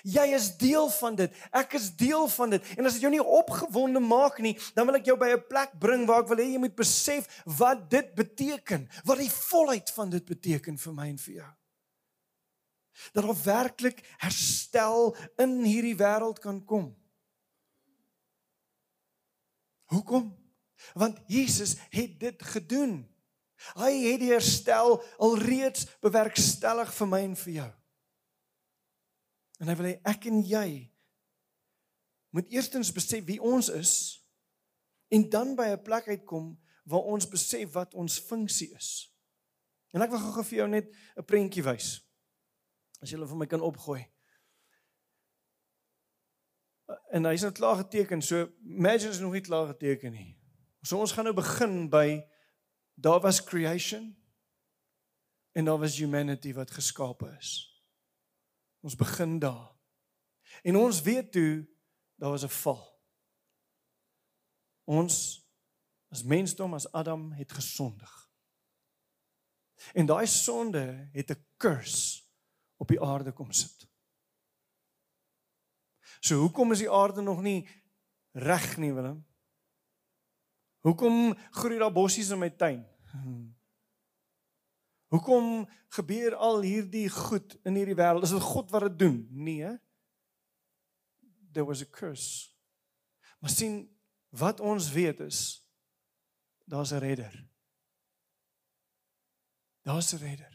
Jy 0.08 0.24
is 0.32 0.48
deel 0.56 0.88
van 0.96 1.16
dit. 1.18 1.34
Ek 1.52 1.76
is 1.76 1.90
deel 1.96 2.24
van 2.32 2.54
dit. 2.54 2.68
En 2.78 2.88
as 2.88 2.96
dit 2.96 3.04
jou 3.04 3.12
nie 3.12 3.22
opgewonde 3.22 4.00
maak 4.00 4.40
nie, 4.42 4.54
dan 4.74 4.88
wil 4.88 4.96
ek 4.96 5.10
jou 5.10 5.18
by 5.20 5.34
'n 5.36 5.44
plek 5.48 5.76
bring 5.78 6.06
waar 6.08 6.22
ek 6.24 6.28
wil 6.32 6.40
hê 6.40 6.48
jy 6.52 6.58
moet 6.58 6.74
besef 6.74 7.28
wat 7.44 7.90
dit 7.90 8.14
beteken, 8.14 8.88
wat 9.04 9.18
die 9.18 9.30
volheid 9.30 9.90
van 9.90 10.10
dit 10.10 10.24
beteken 10.24 10.78
vir 10.78 10.92
my 10.92 11.08
en 11.08 11.18
vir 11.18 11.34
jou 11.34 11.52
dat 13.12 13.24
daar 13.24 13.42
werklik 13.44 14.02
herstel 14.22 15.16
in 15.42 15.62
hierdie 15.64 15.96
wêreld 15.98 16.38
kan 16.42 16.64
kom. 16.64 16.92
Hoekom? 19.92 20.30
Want 20.94 21.20
Jesus 21.26 21.76
het 21.90 22.20
dit 22.20 22.42
gedoen. 22.42 23.02
Hy 23.78 23.92
het 24.08 24.22
die 24.22 24.32
herstel 24.32 24.98
alreeds 25.22 25.86
bewerkstellig 26.02 26.90
vir 26.94 27.10
my 27.10 27.20
en 27.26 27.36
vir 27.38 27.52
jou. 27.58 27.70
En 29.62 29.70
hy 29.70 29.76
wil 29.78 29.90
hê 29.92 29.94
ek 30.10 30.26
en 30.30 30.40
jy 30.42 30.68
moet 32.32 32.48
eerstens 32.50 32.90
besef 32.94 33.22
wie 33.28 33.38
ons 33.38 33.68
is 33.70 33.92
en 35.12 35.28
dan 35.30 35.54
by 35.54 35.68
'n 35.70 35.82
plek 35.84 36.08
uitkom 36.08 36.56
waar 36.88 37.06
ons 37.14 37.28
besef 37.28 37.72
wat 37.72 37.94
ons 37.94 38.18
funksie 38.18 38.72
is. 38.74 39.12
En 39.92 40.02
ek 40.02 40.10
wil 40.10 40.18
gou-gou 40.18 40.44
vir 40.44 40.58
jou 40.58 40.68
net 40.68 40.88
'n 41.16 41.24
prentjie 41.24 41.62
wys 41.62 42.00
as 43.02 43.10
jy 43.10 43.18
hulle 43.18 43.28
vir 43.28 43.40
my 43.40 43.48
kan 43.50 43.64
opgooi. 43.66 44.00
En 47.12 47.26
hy's 47.26 47.44
nou 47.44 47.52
klaar 47.56 47.80
geteken, 47.82 48.22
so 48.22 48.46
imagine 48.62 49.10
is 49.10 49.20
nog 49.22 49.34
nie 49.34 49.44
klaar 49.44 49.66
geteken 49.72 50.14
nie. 50.14 50.30
So 50.86 51.00
ons 51.02 51.14
gaan 51.14 51.26
nou 51.28 51.34
begin 51.36 51.88
by 51.90 52.22
daar 52.94 53.20
was 53.24 53.42
creation 53.44 54.12
en 55.52 55.68
daar 55.68 55.80
was 55.82 55.98
humanity 55.98 56.54
wat 56.54 56.70
geskape 56.70 57.28
is. 57.38 57.52
Ons 58.82 58.96
begin 58.98 59.38
daar. 59.42 59.70
En 60.62 60.76
ons 60.76 61.02
weet 61.02 61.32
toe 61.32 61.66
daar 62.16 62.30
was 62.30 62.44
'n 62.44 62.54
val. 62.62 62.82
Ons 64.84 65.42
as 66.10 66.22
mensdom 66.22 66.74
as 66.74 66.92
Adam 66.92 67.32
het 67.32 67.52
gesondig. 67.52 68.30
En 69.94 70.06
daai 70.06 70.26
sonde 70.26 71.08
het 71.12 71.30
'n 71.30 71.46
curse 71.56 72.21
op 72.82 72.90
die 72.90 73.00
aarde 73.00 73.32
kom 73.32 73.52
sit. 73.54 73.86
So 76.22 76.40
hoekom 76.42 76.74
is 76.74 76.82
die 76.82 76.90
aarde 76.90 77.22
nog 77.22 77.42
nie 77.42 77.62
reg 78.32 78.76
nie 78.76 78.92
Willem? 78.94 79.20
Hoekom 80.82 81.34
groei 81.54 81.78
daar 81.78 81.94
bossies 81.94 82.32
in 82.34 82.40
my 82.42 82.50
tuin? 82.50 82.82
Hoekom 85.14 85.68
gebeur 85.94 86.34
al 86.34 86.62
hierdie 86.64 87.08
goed 87.12 87.54
in 87.68 87.76
hierdie 87.78 87.98
wêreld? 87.98 88.26
Is 88.26 88.34
dit 88.34 88.46
God 88.54 88.70
wat 88.74 88.86
dit 88.88 88.98
doen? 89.04 89.18
Nee. 89.30 89.76
There 91.52 91.66
was 91.68 91.84
a 91.84 91.90
curse. 91.90 92.50
Maar 93.38 93.52
sien 93.52 93.84
wat 94.32 94.60
ons 94.60 94.90
weet 94.94 95.20
is 95.20 95.60
daar's 96.64 96.92
'n 96.92 97.02
redder. 97.04 97.34
Daar's 99.82 100.12
'n 100.12 100.16
redder. 100.16 100.51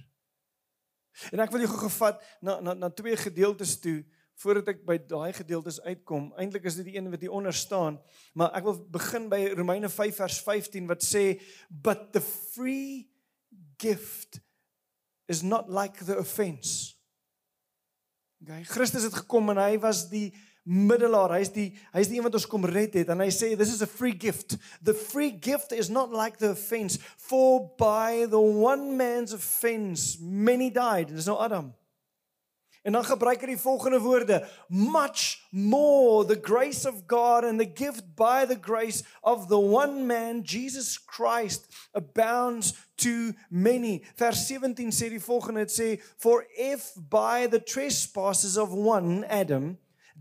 En 1.32 1.42
ek 1.44 1.52
wil 1.54 1.66
jou 1.66 1.74
gevat 1.78 2.24
na 2.42 2.60
na 2.62 2.74
na 2.74 2.90
twee 2.94 3.18
gedeeltes 3.18 3.78
toe 3.82 4.02
voordat 4.38 4.68
ek 4.76 4.84
by 4.86 5.00
daai 5.10 5.34
gedeeltes 5.34 5.80
uitkom. 5.82 6.30
Eintlik 6.38 6.68
is 6.70 6.78
dit 6.78 6.92
die 6.92 6.98
een 7.00 7.10
wat 7.10 7.24
hier 7.26 7.34
onder 7.34 7.56
staan, 7.58 7.98
maar 8.38 8.54
ek 8.58 8.68
wil 8.68 8.78
begin 8.94 9.26
by 9.32 9.40
Romeine 9.58 9.90
5 9.90 10.20
vers 10.22 10.38
15 10.46 10.90
wat 10.92 11.06
sê 11.06 11.24
but 11.70 12.12
the 12.14 12.22
free 12.22 13.08
gift 13.82 14.42
is 15.26 15.42
not 15.42 15.70
like 15.70 16.06
the 16.06 16.18
offense. 16.18 16.94
Okay, 18.44 18.62
Christus 18.70 19.08
het 19.08 19.18
gekom 19.24 19.50
en 19.50 19.58
hy 19.58 19.80
was 19.82 20.06
die 20.12 20.30
middelaar. 20.68 21.32
Hy's 21.38 21.52
die 21.56 21.70
hy's 21.96 22.12
die 22.12 22.20
een 22.20 22.28
wat 22.28 22.36
ons 22.36 22.48
kom 22.50 22.68
red 22.68 22.98
het 23.00 23.10
en 23.14 23.24
hy 23.24 23.30
sê 23.32 23.54
this 23.56 23.72
is 23.74 23.82
a 23.82 23.90
free 23.90 24.16
gift. 24.20 24.58
The 24.84 24.96
free 24.98 25.32
gift 25.32 25.72
is 25.72 25.90
not 25.90 26.12
like 26.12 26.38
the 26.44 26.52
offense 26.52 27.00
for 27.16 27.72
by 27.80 28.28
the 28.30 28.42
one 28.42 28.98
man's 29.00 29.34
offense 29.34 30.18
many 30.20 30.70
died. 30.70 31.16
Dis 31.16 31.30
nou 31.32 31.40
Adam. 31.40 31.72
En 32.88 32.94
dan 32.96 33.04
gebruik 33.04 33.42
hy 33.44 33.48
die 33.52 33.60
volgende 33.60 34.00
woorde: 34.00 34.38
much 34.68 35.48
more 35.52 36.26
the 36.26 36.40
grace 36.40 36.88
of 36.88 37.08
God 37.08 37.44
and 37.44 37.60
the 37.60 37.68
gift 37.68 38.04
by 38.16 38.46
the 38.48 38.60
grace 38.60 39.04
of 39.22 39.48
the 39.48 39.60
one 39.60 40.06
man 40.08 40.44
Jesus 40.44 40.96
Christ 40.96 41.68
abounds 41.92 42.76
to 43.04 43.34
many. 43.50 44.04
Vers 44.16 44.48
17 44.48 44.92
sê 44.92 45.12
die 45.12 45.24
volgende 45.24 45.68
dit 45.68 45.76
sê 45.76 45.90
for 46.16 46.46
if 46.56 46.94
by 46.96 47.48
the 47.48 47.60
trespasses 47.60 48.56
of 48.56 48.72
one 48.72 49.24
Adam 49.28 49.78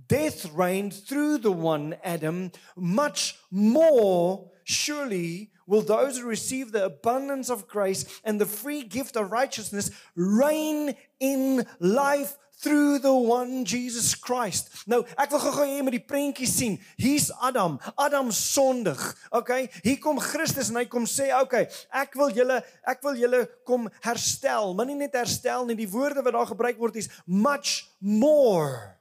death 0.09 0.53
reigned 0.53 0.95
through 0.95 1.38
the 1.38 1.53
one 1.53 1.97
Adam, 2.03 2.53
much 2.77 3.37
more 3.51 4.51
surely 4.64 5.51
will 5.66 5.83
those 5.83 6.19
who 6.19 6.27
receive 6.27 6.73
the 6.73 6.85
abundance 6.85 7.51
of 7.51 7.69
grace 7.69 8.21
and 8.25 8.40
the 8.40 8.47
free 8.47 8.83
gift 8.83 9.16
of 9.16 9.33
righteousness 9.33 9.90
reign 10.14 10.95
in 11.21 11.66
life 11.81 12.37
through 12.59 12.99
the 12.99 13.12
one 13.12 13.64
Jesus 13.64 14.14
Christ. 14.14 14.71
Nou, 14.88 15.03
ek 15.21 15.33
wil 15.35 15.42
gou-gou 15.42 15.66
hê 15.69 15.83
met 15.85 15.92
die 15.92 16.03
prentjie 16.03 16.49
sien. 16.49 16.79
Hier's 16.97 17.29
Adam. 17.45 17.77
Adam 18.01 18.33
sondig. 18.33 19.01
Okay? 19.29 19.66
Hier 19.85 19.99
kom 20.01 20.21
Christus 20.23 20.73
en 20.73 20.81
hy 20.81 20.87
kom 20.88 21.05
sê, 21.05 21.29
"Okay, 21.42 21.69
ek 21.92 22.14
wil 22.16 22.31
julle 22.31 22.62
ek 22.87 23.03
wil 23.03 23.14
julle 23.14 23.47
kom 23.66 23.90
herstel, 24.01 24.75
maar 24.75 24.87
nie 24.87 24.95
net 24.95 25.12
herstel 25.12 25.66
nie. 25.66 25.77
Die 25.77 25.90
woorde 25.90 26.23
wat 26.23 26.33
daar 26.33 26.47
gebruik 26.47 26.79
word 26.79 26.97
is 26.97 27.09
much 27.27 27.92
more." 28.01 28.96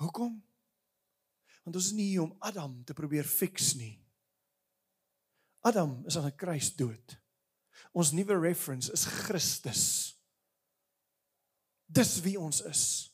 Hoekom? 0.00 0.36
Want 1.64 1.76
ons 1.76 1.88
is 1.90 1.96
nie 1.96 2.10
hier 2.12 2.22
om 2.22 2.36
Adam 2.44 2.84
te 2.84 2.94
probeer 2.94 3.24
fix 3.24 3.74
nie. 3.74 3.96
Adam 5.66 6.04
is 6.06 6.16
aan 6.16 6.28
'n 6.30 6.36
kruis 6.36 6.74
dood. 6.76 7.16
Ons 7.92 8.12
nuwe 8.12 8.38
reference 8.38 8.92
is 8.92 9.04
Christus. 9.04 10.14
Dis 11.86 12.20
wie 12.20 12.38
ons 12.40 12.60
is. 12.60 13.12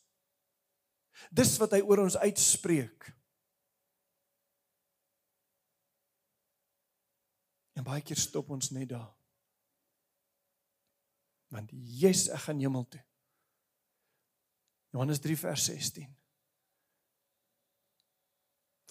Dis 1.30 1.56
wat 1.56 1.72
hy 1.72 1.80
oor 1.80 1.98
ons 1.98 2.16
uitspreek. 2.16 3.12
En 7.72 7.84
baie 7.84 8.02
keer 8.02 8.20
stop 8.20 8.50
ons 8.50 8.70
net 8.70 8.88
daar. 8.88 9.14
Want 11.52 11.70
Jesus, 11.72 12.28
ek 12.32 12.46
gaan 12.46 12.60
hemel 12.60 12.84
toe. 12.88 13.02
Johannes 14.92 15.20
3 15.20 15.36
vers 15.36 15.64
16. 15.64 16.21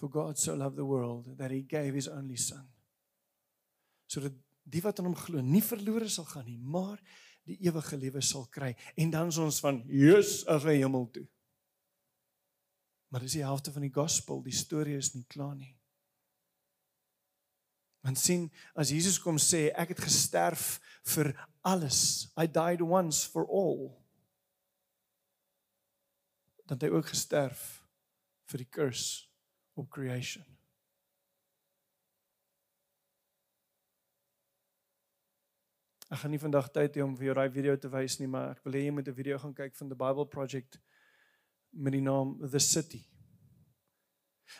For 0.02 0.10
God 0.10 0.40
so 0.40 0.56
loved 0.56 0.78
the 0.78 0.86
world 0.86 1.38
that 1.38 1.52
he 1.52 1.62
gave 1.62 1.94
his 1.94 2.08
only 2.08 2.36
son. 2.36 2.66
So 4.08 4.20
that 4.20 4.34
die 4.66 4.82
wat 4.82 4.98
aan 4.98 5.12
hom 5.12 5.18
glo 5.18 5.44
nie 5.46 5.62
verlore 5.62 6.08
sal 6.10 6.26
gaan 6.26 6.48
nie, 6.50 6.58
maar 6.58 6.98
die 7.46 7.60
ewige 7.68 8.00
lewe 8.02 8.24
sal 8.26 8.48
kry. 8.50 8.72
En 8.98 9.14
dan 9.14 9.30
is 9.30 9.38
ons 9.38 9.62
van 9.62 9.84
Jesus 9.86 10.42
af 10.50 10.66
na 10.66 10.74
hemel 10.74 11.06
toe. 11.14 11.28
Maar 13.14 13.28
dis 13.28 13.38
die 13.38 13.46
helfte 13.46 13.74
van 13.76 13.86
die 13.86 13.94
gospel, 13.94 14.42
die 14.42 14.56
storie 14.56 14.98
is 14.98 15.14
nie 15.14 15.26
klaar 15.30 15.54
nie. 15.54 15.76
Want 18.02 18.18
sien, 18.18 18.50
as 18.74 18.90
Jesus 18.90 19.22
kom 19.22 19.38
sê 19.38 19.68
ek 19.78 19.94
het 19.94 20.06
gesterf 20.10 20.80
vir 21.14 21.36
alles. 21.62 22.32
I 22.34 22.50
died 22.50 22.82
once 22.82 23.28
for 23.30 23.46
all. 23.46 23.92
Dan 26.66 26.80
het 26.80 26.90
hy 26.90 26.96
ook 26.98 27.14
gesterf 27.14 27.84
vir 28.50 28.66
die 28.66 28.74
curse 28.74 29.31
op 29.74 29.90
creation. 29.90 30.46
Ek 36.12 36.20
gaan 36.20 36.34
nie 36.36 36.42
vandag 36.44 36.68
tyd 36.76 36.98
hê 36.98 37.04
om 37.06 37.14
vir 37.16 37.30
jou 37.30 37.38
daai 37.38 37.54
video 37.54 37.78
te 37.80 37.90
wys 37.92 38.18
nie, 38.20 38.28
maar 38.28 38.52
ek 38.52 38.66
wil 38.66 38.76
hê 38.76 38.84
jy 38.84 38.92
moet 38.92 39.08
'n 39.08 39.16
video 39.16 39.38
gaan 39.40 39.54
kyk 39.56 39.76
van 39.76 39.90
the 39.90 39.96
Bible 39.96 40.28
Project 40.28 40.80
met 41.72 41.94
die 41.94 42.04
naam 42.04 42.36
The 42.52 42.60
City. 42.60 43.08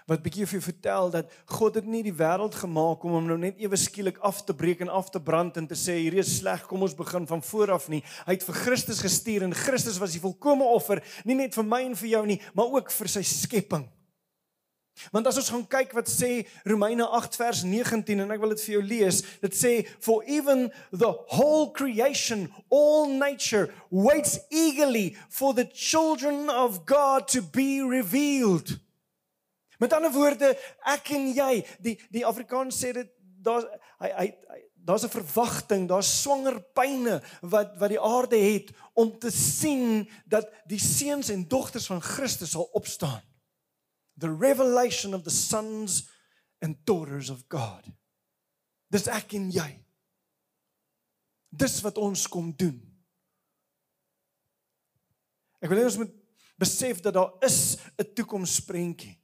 Wat 0.08 0.24
bietjie 0.24 0.48
vir 0.48 0.60
jou 0.60 0.64
vertel 0.64 1.12
dat 1.12 1.32
God 1.46 1.76
het 1.76 1.86
nie 1.86 2.04
die 2.04 2.16
wêreld 2.16 2.56
gemaak 2.56 3.04
om 3.04 3.12
hom 3.12 3.28
nou 3.28 3.38
net 3.38 3.60
ewe 3.60 3.76
skielik 3.76 4.18
af 4.24 4.46
te 4.46 4.54
breek 4.54 4.80
en 4.80 4.90
af 4.90 5.10
te 5.12 5.20
brand 5.20 5.58
en 5.58 5.68
te 5.68 5.76
sê 5.76 6.00
hierdie 6.00 6.24
is 6.24 6.38
sleg, 6.40 6.64
kom 6.68 6.82
ons 6.82 6.96
begin 6.96 7.28
van 7.28 7.42
voor 7.42 7.72
af 7.72 7.90
nie. 7.90 8.02
Hy 8.26 8.34
het 8.34 8.44
vir 8.44 8.56
Christus 8.56 9.02
gestuur 9.04 9.44
en 9.44 9.54
Christus 9.54 10.00
was 10.00 10.16
die 10.16 10.24
volkomme 10.24 10.64
offer, 10.64 11.04
nie 11.26 11.36
net 11.36 11.54
vir 11.54 11.68
my 11.68 11.84
en 11.84 11.96
vir 11.96 12.10
jou 12.10 12.26
nie, 12.26 12.42
maar 12.56 12.72
ook 12.72 12.92
vir 12.92 13.08
sy 13.08 13.22
skepping. 13.22 13.90
Want 15.12 15.28
as 15.28 15.40
ons 15.40 15.50
gaan 15.50 15.64
kyk 15.72 15.94
wat 15.98 16.10
sê 16.12 16.44
Romeine 16.68 17.08
8 17.08 17.38
vers 17.40 17.64
19 17.66 18.22
en 18.22 18.34
ek 18.36 18.42
wil 18.44 18.54
dit 18.54 18.64
vir 18.66 18.76
jou 18.76 18.84
lees, 18.86 19.22
dit 19.42 19.56
sê 19.58 19.72
for 20.04 20.26
even 20.30 20.68
the 20.92 21.10
whole 21.34 21.72
creation, 21.74 22.46
all 22.70 23.08
nature 23.10 23.72
waits 23.90 24.38
eagerly 24.52 25.16
for 25.30 25.56
the 25.58 25.66
children 25.74 26.52
of 26.52 26.84
God 26.86 27.28
to 27.32 27.42
be 27.42 27.82
revealed. 27.82 28.78
Met 29.82 29.96
ander 29.98 30.14
woorde, 30.14 30.54
ek 30.86 31.16
en 31.18 31.32
jy, 31.34 31.64
die 31.82 31.98
die 32.14 32.28
Afrikaans 32.28 32.78
sê 32.84 32.94
dit 32.94 33.10
daar 33.42 33.66
hy 34.04 34.12
hy 34.20 34.28
daar's 34.82 35.06
'n 35.06 35.14
verwagting, 35.14 35.88
daar's 35.88 36.10
swanger 36.22 36.60
pyne 36.74 37.22
wat 37.42 37.74
wat 37.78 37.90
die 37.90 38.02
aarde 38.02 38.38
het 38.38 38.70
om 38.94 39.18
te 39.18 39.32
sien 39.32 40.10
dat 40.26 40.50
die 40.66 40.80
seuns 40.80 41.30
en 41.30 41.48
dogters 41.48 41.86
van 41.86 42.02
Christus 42.02 42.52
sal 42.52 42.70
opstaan 42.74 43.22
the 44.22 44.30
revelation 44.30 45.14
of 45.14 45.24
the 45.24 45.34
sons 45.34 46.10
and 46.62 46.78
daughters 46.86 47.30
of 47.30 47.50
God. 47.50 47.84
Dis 48.92 49.10
ek 49.10 49.34
en 49.34 49.50
jy. 49.52 49.70
Dis 51.52 51.82
wat 51.84 51.98
ons 52.00 52.28
kom 52.32 52.52
doen. 52.56 52.78
Ek 55.62 55.70
wil 55.70 55.82
hê 55.82 55.88
ons 55.90 56.00
moet 56.02 56.14
besef 56.62 57.02
dat 57.02 57.18
daar 57.18 57.34
is 57.46 57.78
'n 57.98 58.14
toekomsprentjie. 58.14 59.18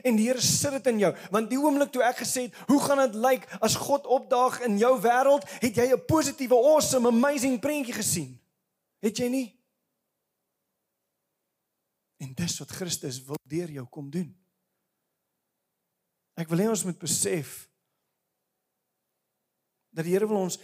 En 0.00 0.16
die 0.16 0.26
Here 0.26 0.40
sit 0.40 0.72
dit 0.72 0.86
in 0.86 0.98
jou, 0.98 1.16
want 1.30 1.50
die 1.50 1.58
oomblik 1.60 1.92
toe 1.92 2.02
ek 2.02 2.22
gesê 2.24 2.46
het, 2.48 2.54
hoe 2.66 2.80
gaan 2.80 3.10
dit 3.10 3.14
lyk 3.14 3.44
as 3.60 3.76
God 3.76 4.06
opdaag 4.06 4.62
in 4.64 4.78
jou 4.78 5.00
wêreld, 5.00 5.44
het 5.60 5.76
jy 5.76 5.92
'n 5.92 6.06
positiewe, 6.06 6.56
awesome, 6.56 7.08
amazing 7.08 7.60
prentjie 7.60 7.94
gesien. 7.94 8.40
Het 9.00 9.16
jy 9.16 9.28
nie? 9.28 9.61
En 12.22 12.30
dis 12.38 12.58
wat 12.62 12.70
Christus 12.78 13.18
wil 13.26 13.40
deur 13.50 13.70
jou 13.80 13.84
kom 13.90 14.10
doen. 14.12 14.30
Ek 16.38 16.48
wil 16.52 16.62
hê 16.62 16.68
ons 16.70 16.84
moet 16.86 17.00
besef 17.00 17.66
dat 19.92 20.06
die 20.06 20.14
Here 20.14 20.28
wil 20.30 20.46
ons 20.46 20.56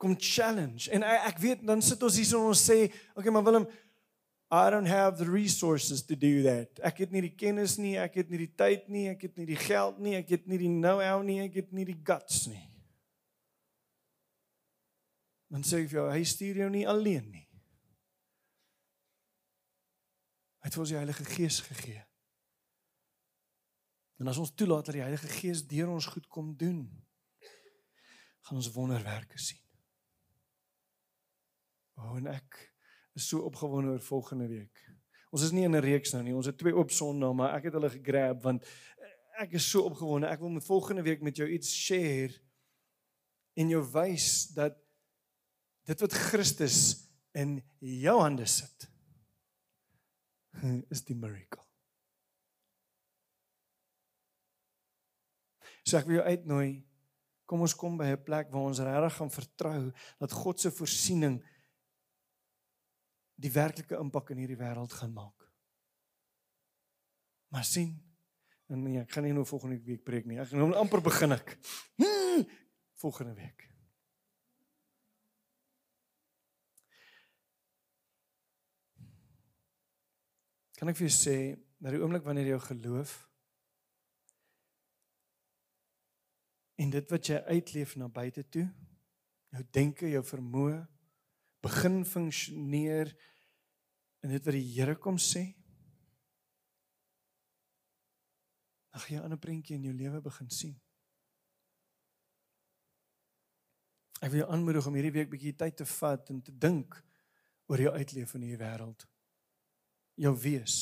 kom 0.00 0.14
challenge. 0.18 0.88
En 0.90 1.04
ek 1.04 1.38
weet 1.42 1.66
dan 1.66 1.82
sit 1.84 2.00
ons 2.02 2.16
hier 2.18 2.30
en 2.38 2.50
ons 2.50 2.66
sê, 2.70 2.86
okay, 3.14 3.30
maar 3.34 3.44
Willem, 3.46 3.68
I 4.52 4.68
don't 4.72 4.88
have 4.88 5.16
the 5.16 5.28
resources 5.28 6.02
to 6.06 6.16
do 6.16 6.42
that. 6.44 6.80
Ek 6.84 7.04
het 7.04 7.12
nie 7.14 7.22
die 7.24 7.36
kennis 7.36 7.78
nie, 7.80 7.94
ek 8.00 8.18
het 8.20 8.32
nie 8.32 8.42
die 8.42 8.50
tyd 8.52 8.88
nie, 8.92 9.06
ek 9.12 9.28
het 9.28 9.38
nie 9.40 9.46
die 9.48 9.60
geld 9.60 10.00
nie, 10.02 10.16
ek 10.18 10.34
het 10.34 10.50
nie 10.50 10.58
die 10.60 10.72
know-how 10.72 11.22
nie, 11.24 11.38
ek 11.44 11.62
het 11.62 11.72
nie 11.72 11.86
die 11.88 11.96
guts 12.04 12.44
nie. 12.50 12.66
Dan 15.52 15.64
sê 15.64 15.82
ek 15.84 15.92
vir 15.92 16.02
jou, 16.02 16.10
hy 16.12 16.26
stuur 16.28 16.60
jou 16.64 16.68
nie 16.72 16.84
alleen 16.88 17.24
nie. 17.32 17.46
Hy 20.62 20.70
het 20.70 20.76
vir 20.76 20.82
ons 20.84 20.92
die 20.92 20.98
Heilige 20.98 21.24
Gees 21.26 21.56
gegee. 21.66 22.00
En 24.22 24.30
as 24.30 24.38
ons 24.38 24.52
toelaat 24.54 24.86
dat 24.86 24.94
die 24.94 25.02
Heilige 25.02 25.26
Gees 25.26 25.64
deur 25.66 25.90
ons 25.90 26.06
goed 26.06 26.28
kom 26.30 26.52
doen, 26.54 26.84
gaan 28.46 28.60
ons 28.60 28.70
wonderwerke 28.70 29.40
sien. 29.42 29.58
O, 31.98 32.14
en 32.14 32.28
ek 32.30 32.60
is 33.18 33.26
so 33.26 33.42
opgewonde 33.48 33.90
oor 33.90 34.04
volgende 34.06 34.46
week. 34.52 34.84
Ons 35.34 35.48
is 35.48 35.50
nie 35.50 35.64
in 35.66 35.74
'n 35.74 35.82
reeks 35.82 36.12
nou 36.14 36.22
nie. 36.22 36.34
Ons 36.34 36.46
het 36.46 36.58
twee 36.58 36.76
op 36.76 36.90
Sondag, 36.94 37.34
maar 37.34 37.56
ek 37.56 37.64
het 37.64 37.72
hulle 37.74 37.90
gegrab 37.90 38.42
want 38.42 38.64
ek 39.38 39.58
is 39.58 39.70
so 39.70 39.82
opgewonde. 39.82 40.30
Ek 40.30 40.40
wil 40.40 40.50
met 40.50 40.64
volgende 40.64 41.02
week 41.02 41.22
met 41.22 41.36
jou 41.36 41.48
iets 41.48 41.74
share 41.74 42.38
en 43.54 43.68
jou 43.68 43.82
wys 43.92 44.54
dat 44.54 44.78
dit 45.84 46.00
wat 46.00 46.12
Christus 46.12 47.08
in 47.34 47.62
jou 47.80 48.20
hande 48.20 48.46
sit 48.46 48.91
is 50.92 51.04
die 51.04 51.16
miracle. 51.16 51.62
So 55.82 55.98
ek 55.98 56.06
wil 56.06 56.20
jou 56.20 56.26
uitnooi, 56.26 56.82
kom 57.48 57.64
ons 57.64 57.74
kom 57.74 57.96
by 57.98 58.12
'n 58.12 58.22
plek 58.24 58.52
waar 58.52 58.68
ons 58.70 58.78
regtig 58.78 59.16
gaan 59.16 59.30
vertrou 59.30 59.92
dat 60.18 60.32
God 60.32 60.60
se 60.60 60.70
voorsiening 60.70 61.42
die 63.34 63.50
werklike 63.50 63.98
impak 63.98 64.30
in 64.30 64.38
hierdie 64.38 64.60
wêreld 64.60 64.92
gaan 64.92 65.12
maak. 65.12 65.48
Maar 67.48 67.64
sien, 67.64 67.98
en 68.68 68.82
nee, 68.82 69.00
ek 69.00 69.10
gaan 69.10 69.24
nie 69.24 69.32
nou 69.32 69.44
volgende 69.44 69.82
week 69.84 70.04
preek 70.04 70.24
nie. 70.26 70.38
Ek 70.38 70.48
gaan 70.48 70.58
nou 70.58 70.74
amper 70.74 71.02
begin 71.02 71.32
ek. 71.32 71.58
Hmm, 71.96 72.46
volgende 72.94 73.34
week. 73.34 73.71
Kan 80.82 80.90
ek 80.90 80.96
vir 80.98 81.06
jou 81.06 81.14
sê 81.14 81.32
dat 81.78 81.94
die 81.94 82.00
oomblik 82.02 82.24
wanneer 82.26 82.48
jy 82.50 82.56
geloof 82.58 83.10
en 86.82 86.90
dit 86.90 87.12
wat 87.14 87.28
jy 87.30 87.36
uitleef 87.54 87.92
na 88.00 88.08
buite 88.10 88.42
toe, 88.50 88.64
jou 89.54 89.62
denke, 89.78 90.08
jou 90.10 90.22
vermoë 90.26 90.80
begin 91.62 92.00
funksioneer 92.02 93.12
in 94.26 94.34
dit 94.34 94.42
wat 94.42 94.58
die 94.58 94.64
Here 94.72 94.96
kom 94.98 95.22
sê, 95.22 95.44
gaan 98.90 99.14
jy 99.14 99.20
'n 99.20 99.30
ander 99.30 99.42
prentjie 99.46 99.78
in 99.78 99.86
jou 99.86 99.94
lewe 99.94 100.20
begin 100.20 100.50
sien. 100.50 100.74
Ek 104.18 104.34
wil 104.34 104.42
jou 104.42 104.50
aanmoedig 104.50 104.86
om 104.86 104.98
hierdie 104.98 105.14
week 105.14 105.30
bietjie 105.30 105.54
tyd 105.54 105.76
te 105.76 105.86
vat 105.86 106.28
en 106.30 106.42
te 106.42 106.50
dink 106.50 106.98
oor 107.70 107.78
jou 107.78 107.94
uitleef 107.94 108.34
in 108.34 108.50
hierdie 108.50 108.64
wêreld 108.66 109.11
jou 110.22 110.32
wees. 110.38 110.76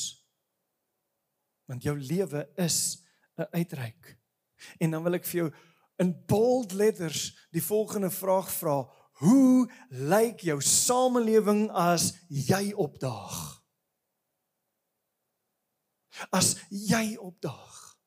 Want 1.69 1.83
jou 1.83 1.97
lewe 1.97 2.49
is 2.55 3.03
'n 3.37 3.47
uitreik. 3.51 4.17
En 4.77 4.91
dan 4.91 5.03
wil 5.03 5.13
ek 5.17 5.25
vir 5.25 5.39
jou 5.41 5.51
in 6.01 6.25
bold 6.25 6.71
letters 6.71 7.47
die 7.51 7.63
volgende 7.63 8.11
vraag 8.11 8.51
vra: 8.51 8.89
Hoe 9.21 9.71
lyk 9.89 10.39
jou 10.39 10.61
samelewing 10.61 11.69
as 11.71 12.13
jy 12.27 12.73
opdaag? 12.73 13.61
As 16.29 16.55
jy 16.69 17.17
opdaag. 17.17 17.97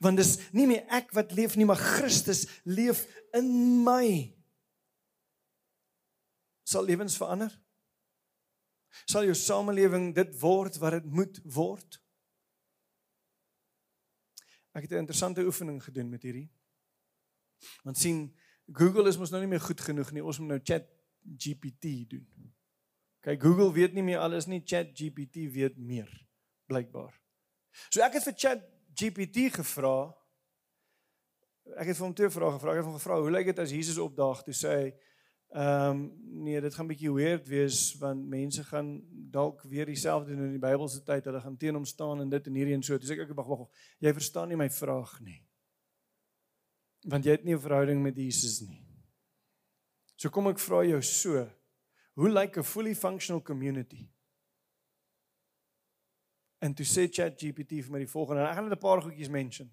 Want 0.00 0.16
dis 0.16 0.36
nie 0.52 0.66
meer 0.66 0.84
ek 0.92 1.12
wat 1.16 1.32
leef 1.32 1.56
nie, 1.56 1.64
maar 1.64 1.80
Christus 1.80 2.46
leef 2.64 3.06
in 3.32 3.82
my. 3.84 4.34
Sal 6.68 6.84
lewens 6.84 7.16
verander? 7.16 7.52
Sal 9.04 9.24
jou 9.28 9.34
samelewing 9.34 10.14
dit 10.14 10.40
word 10.40 10.76
wat 10.82 10.98
dit 10.98 11.04
moet 11.04 11.40
word? 11.44 12.00
Ek 14.74 14.82
het 14.86 14.92
'n 14.92 15.04
interessante 15.04 15.44
oefening 15.44 15.82
gedoen 15.82 16.08
met 16.08 16.22
hierdie. 16.22 16.50
Want 17.82 17.98
sien, 17.98 18.36
Google 18.72 19.08
is 19.08 19.18
mos 19.18 19.30
nou 19.30 19.40
nie 19.40 19.50
meer 19.50 19.64
goed 19.64 19.80
genoeg 19.80 20.12
nie. 20.12 20.24
Ons 20.24 20.38
moet 20.38 20.48
nou 20.48 20.60
Chat 20.62 20.86
GPT 21.36 22.08
doen. 22.10 22.26
Kyk, 23.24 23.42
Google 23.42 23.72
weet 23.72 23.96
nie 23.96 24.02
meer 24.02 24.18
alles 24.22 24.46
nie, 24.46 24.62
Chat 24.64 24.92
GPT 24.94 25.48
weet 25.52 25.76
meer, 25.76 26.08
blykbaar. 26.70 27.14
So 27.90 28.02
ek 28.04 28.18
het 28.18 28.28
vir 28.28 28.36
Chat 28.36 28.62
GPT 28.98 29.48
gevra. 29.54 30.14
Ek 31.76 31.90
het 31.90 31.98
vir 31.98 32.06
hom 32.06 32.14
twee 32.16 32.30
vrae 32.32 32.54
gevra. 32.54 32.72
Ek 32.72 32.80
het 32.80 32.88
hom 32.88 32.96
gevra, 32.96 33.20
"Hoe 33.20 33.30
lyk 33.30 33.46
dit 33.46 33.58
as 33.58 33.70
Jesus 33.70 33.98
opdaag?" 33.98 34.44
Toe 34.44 34.54
sê 34.54 34.68
hy, 34.68 34.94
Ehm 35.48 35.90
um, 35.90 36.00
nee, 36.44 36.60
dit 36.60 36.74
gaan 36.74 36.86
bietjie 36.86 37.12
weird 37.12 37.46
wees 37.48 37.94
want 37.98 38.26
mense 38.28 38.64
gaan 38.64 39.00
dalk 39.32 39.62
weer 39.62 39.86
dieselfde 39.86 40.34
doen 40.34 40.44
in 40.44 40.56
die 40.58 40.60
Bybelse 40.62 41.02
tyd. 41.02 41.24
Hulle 41.24 41.40
gaan 41.40 41.56
teen 41.56 41.74
hom 41.74 41.84
staan 41.84 42.20
en 42.20 42.28
dit 42.28 42.46
en 42.46 42.54
hierdie 42.54 42.74
en 42.74 42.82
so. 42.82 42.98
Dis 42.98 43.14
ek 43.14 43.24
ek 43.24 43.32
wag 43.36 43.48
wag. 43.48 43.64
Jy 43.98 44.12
verstaan 44.12 44.52
nie 44.52 44.60
my 44.60 44.68
vraag 44.70 45.14
nie. 45.24 45.40
Want 47.08 47.24
jy 47.24 47.38
het 47.38 47.44
nie 47.44 47.54
'n 47.54 47.64
verhouding 47.64 48.02
met 48.02 48.16
Jesus 48.16 48.60
nie. 48.60 48.84
So 50.16 50.28
kom 50.30 50.48
ek 50.48 50.58
vra 50.58 50.82
jou 50.84 51.02
so, 51.02 51.48
hoe 52.14 52.28
lyk 52.28 52.58
'n 52.58 52.62
fully 52.62 52.94
functional 52.94 53.42
community? 53.42 54.10
En 56.60 56.74
toe 56.74 56.84
sê 56.84 57.08
ChatGPT 57.08 57.82
vir 57.84 57.92
my 57.92 57.98
die 57.98 58.10
volgende, 58.10 58.42
ek 58.42 58.54
gaan 58.54 58.68
net 58.68 58.78
'n 58.78 58.80
paar 58.80 59.00
goedjies 59.00 59.30
mention. 59.30 59.70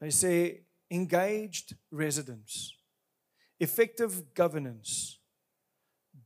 Hy 0.00 0.10
sê 0.10 0.66
engaged 0.90 1.78
residents, 1.90 2.81
effective 3.62 4.34
governance, 4.34 5.18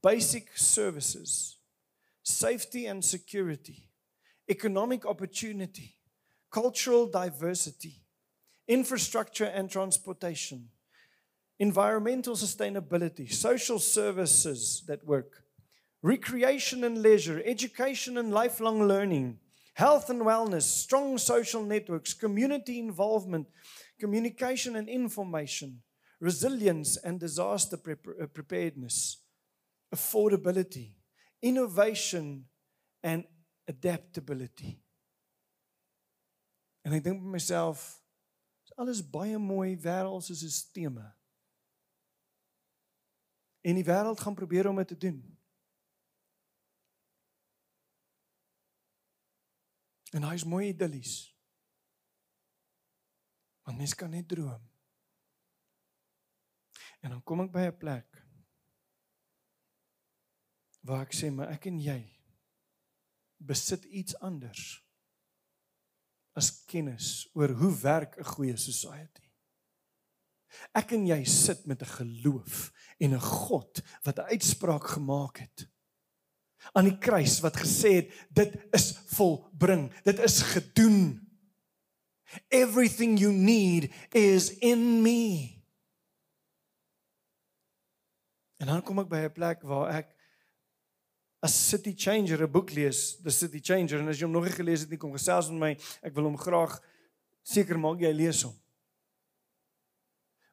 basic 0.02 0.56
services, 0.56 1.58
safety 2.22 2.86
and 2.86 3.04
security, 3.04 3.90
economic 4.48 5.04
opportunity, 5.04 5.96
cultural 6.50 7.06
diversity, 7.06 8.00
infrastructure 8.66 9.44
and 9.44 9.68
transportation, 9.68 10.70
environmental 11.58 12.36
sustainability, 12.36 13.30
social 13.30 13.78
services 13.78 14.82
that 14.88 15.04
work, 15.06 15.44
recreation 16.00 16.84
and 16.84 17.02
leisure, 17.02 17.42
education 17.44 18.16
and 18.16 18.32
lifelong 18.32 18.88
learning, 18.88 19.38
health 19.74 20.08
and 20.08 20.22
wellness, 20.22 20.62
strong 20.62 21.18
social 21.18 21.62
networks, 21.62 22.14
community 22.14 22.78
involvement, 22.78 23.46
communication 24.00 24.74
and 24.74 24.88
information, 24.88 25.82
resilience 26.20 26.96
and 27.04 27.20
disaster 27.20 27.76
uh, 27.76 28.26
preparedness, 28.26 29.18
affordability, 29.94 30.94
innovation 31.42 32.46
and 33.02 33.24
adaptability. 33.68 34.80
En 36.84 36.94
ek 36.94 37.02
dink 37.04 37.22
by 37.22 37.36
myself, 37.36 38.00
is 38.64 38.74
alles 38.78 39.02
baie 39.02 39.38
mooi 39.38 39.74
wêreldse 39.82 40.36
sisteme. 40.38 41.04
En 43.66 43.74
die 43.74 43.84
wêreld 43.84 44.22
gaan 44.22 44.38
probeer 44.38 44.68
om 44.70 44.78
dit 44.78 44.88
te 44.88 44.98
doen. 45.08 45.18
En 50.14 50.22
hy 50.22 50.36
is 50.38 50.46
mooi 50.46 50.68
idillies. 50.70 51.16
Want 53.66 53.82
mens 53.82 53.94
kan 53.98 54.14
net 54.14 54.28
droom. 54.30 54.62
En 57.06 57.12
dan 57.14 57.22
kom 57.22 57.44
ek 57.44 57.52
by 57.54 57.68
'n 57.70 57.78
plek 57.78 58.22
waar 60.86 61.02
ek 61.06 61.14
sê 61.14 61.30
maar 61.30 61.52
ek 61.54 61.66
en 61.70 61.78
jy 61.78 62.00
besit 63.38 63.84
iets 63.84 64.14
anders 64.22 64.82
as 66.34 66.50
kennis 66.66 67.28
oor 67.34 67.54
hoe 67.60 67.72
werk 67.82 68.18
'n 68.18 68.30
goeie 68.34 68.56
society. 68.56 69.22
Ek 70.74 70.92
en 70.92 71.06
jy 71.06 71.24
sit 71.24 71.66
met 71.66 71.82
'n 71.82 71.94
geloof 71.98 72.72
en 72.98 73.14
'n 73.14 73.20
God 73.20 73.82
wat 74.02 74.18
'n 74.18 74.30
uitspraak 74.34 74.86
gemaak 74.86 75.38
het 75.38 75.68
aan 76.74 76.90
die 76.90 76.98
kruis 76.98 77.40
wat 77.40 77.56
gesê 77.56 78.02
het 78.02 78.10
dit 78.30 78.56
is 78.72 78.98
volbring, 79.14 79.92
dit 80.02 80.18
is 80.18 80.42
gedoen. 80.42 81.22
Everything 82.48 83.18
you 83.18 83.32
need 83.32 83.92
is 84.12 84.50
in 84.58 85.02
me. 85.02 85.55
En 88.56 88.70
dan 88.70 88.82
kom 88.82 88.98
ek 89.02 89.08
by 89.08 89.20
'n 89.26 89.32
plek 89.32 89.62
waar 89.62 89.90
ek 89.98 90.14
as 91.44 91.54
City 91.68 91.94
Changer 91.96 92.42
'n 92.42 92.50
boek 92.50 92.72
lees, 92.72 93.20
The 93.22 93.30
City 93.30 93.60
Changer 93.60 94.00
en 94.00 94.08
as 94.08 94.18
jy 94.18 94.24
hom 94.24 94.32
nog 94.32 94.44
nie 94.44 94.56
gelees 94.56 94.80
het 94.80 94.90
nie, 94.90 94.98
kom 94.98 95.12
gesels 95.12 95.50
met 95.50 95.58
my. 95.58 95.72
Ek 96.02 96.14
wil 96.14 96.24
hom 96.24 96.36
graag 96.36 96.80
seker 97.42 97.78
maak 97.78 98.00
jy 98.00 98.12
lees 98.12 98.42
hom. 98.42 98.54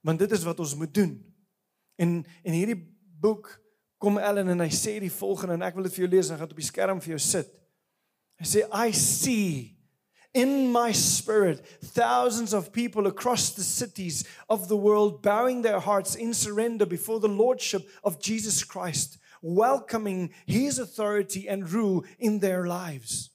Want 0.04 0.20
dit 0.20 0.32
is 0.32 0.44
wat 0.44 0.60
ons 0.60 0.76
moet 0.76 0.94
doen. 0.94 1.34
En 1.98 2.26
en 2.44 2.54
hierdie 2.54 2.78
boek 3.20 3.62
kom 3.98 4.20
Ellen 4.20 4.50
en 4.50 4.60
hy 4.60 4.70
sê 4.70 5.00
die 5.00 5.12
volgende 5.12 5.54
en 5.54 5.62
ek 5.62 5.76
wil 5.76 5.84
dit 5.84 5.94
vir 5.94 6.04
jou 6.06 6.12
lees 6.12 6.30
en 6.30 6.38
gaan 6.38 6.48
dit 6.48 6.58
op 6.58 6.62
die 6.62 6.72
skerm 6.72 7.02
vir 7.02 7.16
jou 7.16 7.20
sit. 7.20 7.54
Hy 8.42 8.46
sê 8.46 8.66
I 8.68 8.92
see 8.92 9.78
in 10.34 10.72
my 10.72 10.92
spirit 10.92 11.66
thousands 11.84 12.54
of 12.54 12.74
people 12.74 13.08
across 13.08 13.52
the 13.52 13.64
cities 13.64 14.24
of 14.50 14.68
the 14.68 14.78
world 14.78 15.22
bowing 15.22 15.62
their 15.62 15.80
hearts 15.80 16.16
in 16.16 16.34
surrender 16.34 16.86
before 16.86 17.20
the 17.20 17.28
lordship 17.28 17.88
of 18.04 18.20
Jesus 18.20 18.64
Christ 18.64 19.20
welcoming 19.44 20.34
his 20.46 20.80
authority 20.80 21.48
and 21.48 21.70
rule 21.70 22.06
in 22.18 22.40
their 22.40 22.66
lives. 22.66 23.30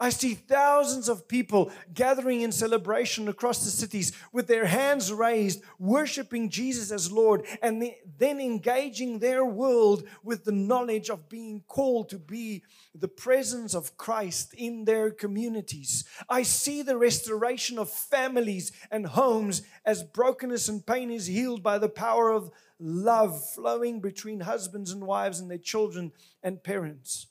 I 0.00 0.10
see 0.10 0.34
thousands 0.34 1.08
of 1.08 1.28
people 1.28 1.70
gathering 1.92 2.40
in 2.40 2.52
celebration 2.52 3.28
across 3.28 3.64
the 3.64 3.70
cities 3.70 4.12
with 4.32 4.46
their 4.46 4.66
hands 4.66 5.12
raised, 5.12 5.62
worshiping 5.78 6.50
Jesus 6.50 6.90
as 6.90 7.12
Lord, 7.12 7.46
and 7.62 7.90
then 8.18 8.40
engaging 8.40 9.18
their 9.18 9.44
world 9.44 10.04
with 10.22 10.44
the 10.44 10.52
knowledge 10.52 11.10
of 11.10 11.28
being 11.28 11.62
called 11.68 12.08
to 12.10 12.18
be 12.18 12.62
the 12.94 13.08
presence 13.08 13.74
of 13.74 13.96
Christ 13.96 14.54
in 14.54 14.84
their 14.84 15.10
communities. 15.10 16.04
I 16.28 16.42
see 16.42 16.82
the 16.82 16.96
restoration 16.96 17.78
of 17.78 17.90
families 17.90 18.72
and 18.90 19.06
homes 19.06 19.62
as 19.84 20.02
brokenness 20.02 20.68
and 20.68 20.86
pain 20.86 21.10
is 21.10 21.26
healed 21.26 21.62
by 21.62 21.78
the 21.78 21.88
power 21.88 22.30
of 22.30 22.50
love 22.78 23.48
flowing 23.50 24.00
between 24.00 24.40
husbands 24.40 24.90
and 24.90 25.06
wives 25.06 25.40
and 25.40 25.50
their 25.50 25.58
children 25.58 26.12
and 26.42 26.62
parents. 26.62 27.26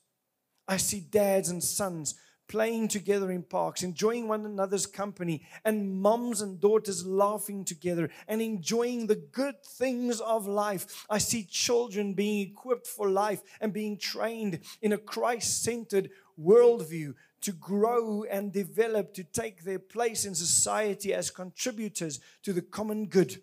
I 0.67 0.77
see 0.77 1.01
dads 1.01 1.49
and 1.49 1.63
sons 1.63 2.15
playing 2.47 2.87
together 2.87 3.31
in 3.31 3.43
parks, 3.43 3.83
enjoying 3.83 4.27
one 4.27 4.45
another's 4.45 4.85
company, 4.85 5.45
and 5.65 6.01
moms 6.01 6.41
and 6.41 6.59
daughters 6.59 7.05
laughing 7.05 7.63
together 7.65 8.09
and 8.27 8.41
enjoying 8.41 9.07
the 9.07 9.15
good 9.15 9.55
things 9.65 10.19
of 10.21 10.47
life. 10.47 11.05
I 11.09 11.17
see 11.17 11.43
children 11.43 12.13
being 12.13 12.47
equipped 12.49 12.87
for 12.87 13.09
life 13.09 13.41
and 13.61 13.73
being 13.73 13.97
trained 13.97 14.59
in 14.81 14.93
a 14.93 14.97
Christ 14.97 15.63
centered 15.63 16.09
worldview 16.39 17.13
to 17.41 17.51
grow 17.51 18.23
and 18.23 18.53
develop, 18.53 19.13
to 19.13 19.23
take 19.23 19.63
their 19.63 19.79
place 19.79 20.25
in 20.25 20.33
society 20.33 21.13
as 21.13 21.29
contributors 21.29 22.19
to 22.41 22.53
the 22.53 22.61
common 22.61 23.07
good. 23.07 23.41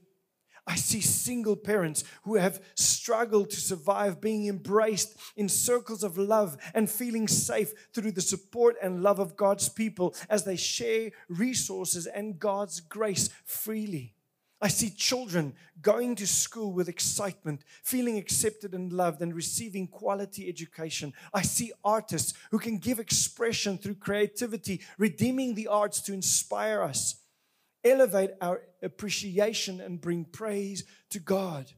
I 0.67 0.77
see 0.77 1.01
single 1.01 1.57
parents 1.57 2.05
who 2.23 2.37
have 2.37 2.63
struggled 2.75 3.51
to 3.51 3.61
survive 3.61 4.21
being 4.21 4.47
embraced 4.47 5.17
in 5.37 5.49
circles 5.49 6.03
of 6.03 6.19
love 6.19 6.57
and 6.75 6.91
feeling 6.91 7.29
safe 7.29 7.73
through 7.93 8.13
the 8.13 8.21
support 8.21 8.77
and 8.83 9.03
love 9.03 9.19
of 9.19 9.37
God's 9.37 9.69
people 9.69 10.15
as 10.29 10.45
they 10.45 10.57
share 10.57 11.11
resources 11.29 12.07
and 12.07 12.39
God's 12.39 12.81
grace 12.81 13.31
freely. 13.45 14.15
I 14.63 14.69
see 14.69 14.91
children 14.91 15.55
going 15.81 16.17
to 16.17 16.27
school 16.27 16.73
with 16.73 16.89
excitement, 16.89 17.65
feeling 17.83 18.19
accepted 18.19 18.75
and 18.75 18.93
loved, 18.93 19.23
and 19.23 19.35
receiving 19.35 19.87
quality 19.87 20.49
education. 20.49 21.15
I 21.33 21.43
see 21.43 21.73
artists 21.83 22.35
who 22.51 22.59
can 22.59 22.77
give 22.77 22.99
expression 22.99 23.79
through 23.79 23.95
creativity, 23.95 24.83
redeeming 24.99 25.55
the 25.55 25.69
arts 25.69 26.03
to 26.03 26.13
inspire 26.13 26.83
us 26.83 27.17
elevate 27.85 28.31
our 28.41 28.63
appreciation 28.83 29.81
and 29.81 30.01
bring 30.01 30.25
praise 30.25 30.85
to 31.11 31.19
God. 31.19 31.73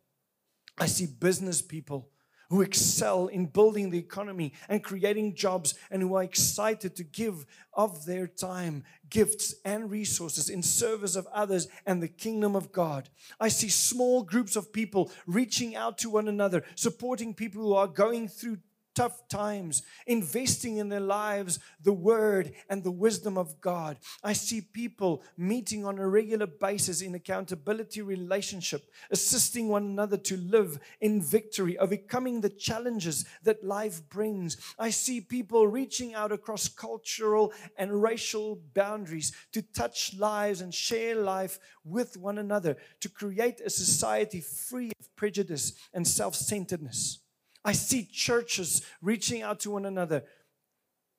I 0.78 0.86
see 0.86 1.06
business 1.06 1.62
people 1.62 2.08
who 2.52 2.60
excel 2.60 3.28
in 3.28 3.46
building 3.46 3.88
the 3.88 3.98
economy 3.98 4.52
and 4.68 4.84
creating 4.84 5.34
jobs 5.34 5.74
and 5.90 6.02
who 6.02 6.14
are 6.14 6.22
excited 6.22 6.94
to 6.94 7.02
give 7.02 7.46
of 7.72 8.04
their 8.04 8.26
time, 8.26 8.84
gifts, 9.08 9.54
and 9.64 9.90
resources 9.90 10.50
in 10.50 10.62
service 10.62 11.16
of 11.16 11.26
others 11.28 11.66
and 11.86 12.02
the 12.02 12.08
kingdom 12.08 12.54
of 12.54 12.70
God. 12.70 13.08
I 13.40 13.48
see 13.48 13.70
small 13.70 14.22
groups 14.22 14.54
of 14.54 14.70
people 14.70 15.10
reaching 15.26 15.74
out 15.74 15.96
to 15.98 16.10
one 16.10 16.28
another, 16.28 16.62
supporting 16.74 17.32
people 17.32 17.62
who 17.62 17.72
are 17.72 17.86
going 17.86 18.28
through 18.28 18.58
tough 18.94 19.28
times, 19.28 19.82
investing 20.06 20.76
in 20.76 20.88
their 20.88 21.00
lives 21.00 21.58
the 21.82 21.92
word 21.92 22.52
and 22.68 22.82
the 22.82 22.90
wisdom 22.90 23.36
of 23.38 23.60
God. 23.60 23.98
I 24.22 24.32
see 24.32 24.60
people 24.60 25.22
meeting 25.36 25.84
on 25.84 25.98
a 25.98 26.08
regular 26.08 26.46
basis 26.46 27.00
in 27.00 27.14
accountability 27.14 28.02
relationship, 28.02 28.84
assisting 29.10 29.68
one 29.68 29.84
another 29.84 30.16
to 30.18 30.36
live 30.36 30.78
in 31.00 31.22
victory, 31.22 31.78
overcoming 31.78 32.40
the 32.40 32.50
challenges 32.50 33.24
that 33.42 33.64
life 33.64 34.08
brings. 34.08 34.56
I 34.78 34.90
see 34.90 35.20
people 35.20 35.66
reaching 35.66 36.14
out 36.14 36.32
across 36.32 36.68
cultural 36.68 37.52
and 37.76 38.02
racial 38.02 38.60
boundaries 38.74 39.32
to 39.52 39.62
touch 39.62 40.14
lives 40.16 40.60
and 40.60 40.74
share 40.74 41.14
life 41.14 41.58
with 41.84 42.16
one 42.16 42.38
another, 42.38 42.76
to 43.00 43.08
create 43.08 43.60
a 43.60 43.70
society 43.70 44.40
free 44.40 44.92
of 45.00 45.14
prejudice 45.16 45.72
and 45.92 46.06
self 46.06 46.34
centeredness. 46.34 47.21
I 47.64 47.72
see 47.72 48.04
churches 48.04 48.82
reaching 49.00 49.42
out 49.42 49.60
to 49.60 49.70
one 49.70 49.86
another, 49.86 50.24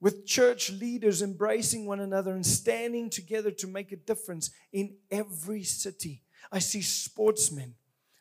with 0.02 0.26
church 0.26 0.70
leaders 0.70 1.22
embracing 1.22 1.86
one 1.86 2.02
another 2.02 2.34
and 2.34 2.46
standing 2.46 3.10
together 3.10 3.52
to 3.52 3.68
make 3.68 3.92
a 3.92 3.96
difference 3.96 4.52
in 4.72 4.96
every 5.10 5.64
city. 5.64 6.24
I 6.52 6.60
see 6.60 6.82
sportsmen 6.82 7.76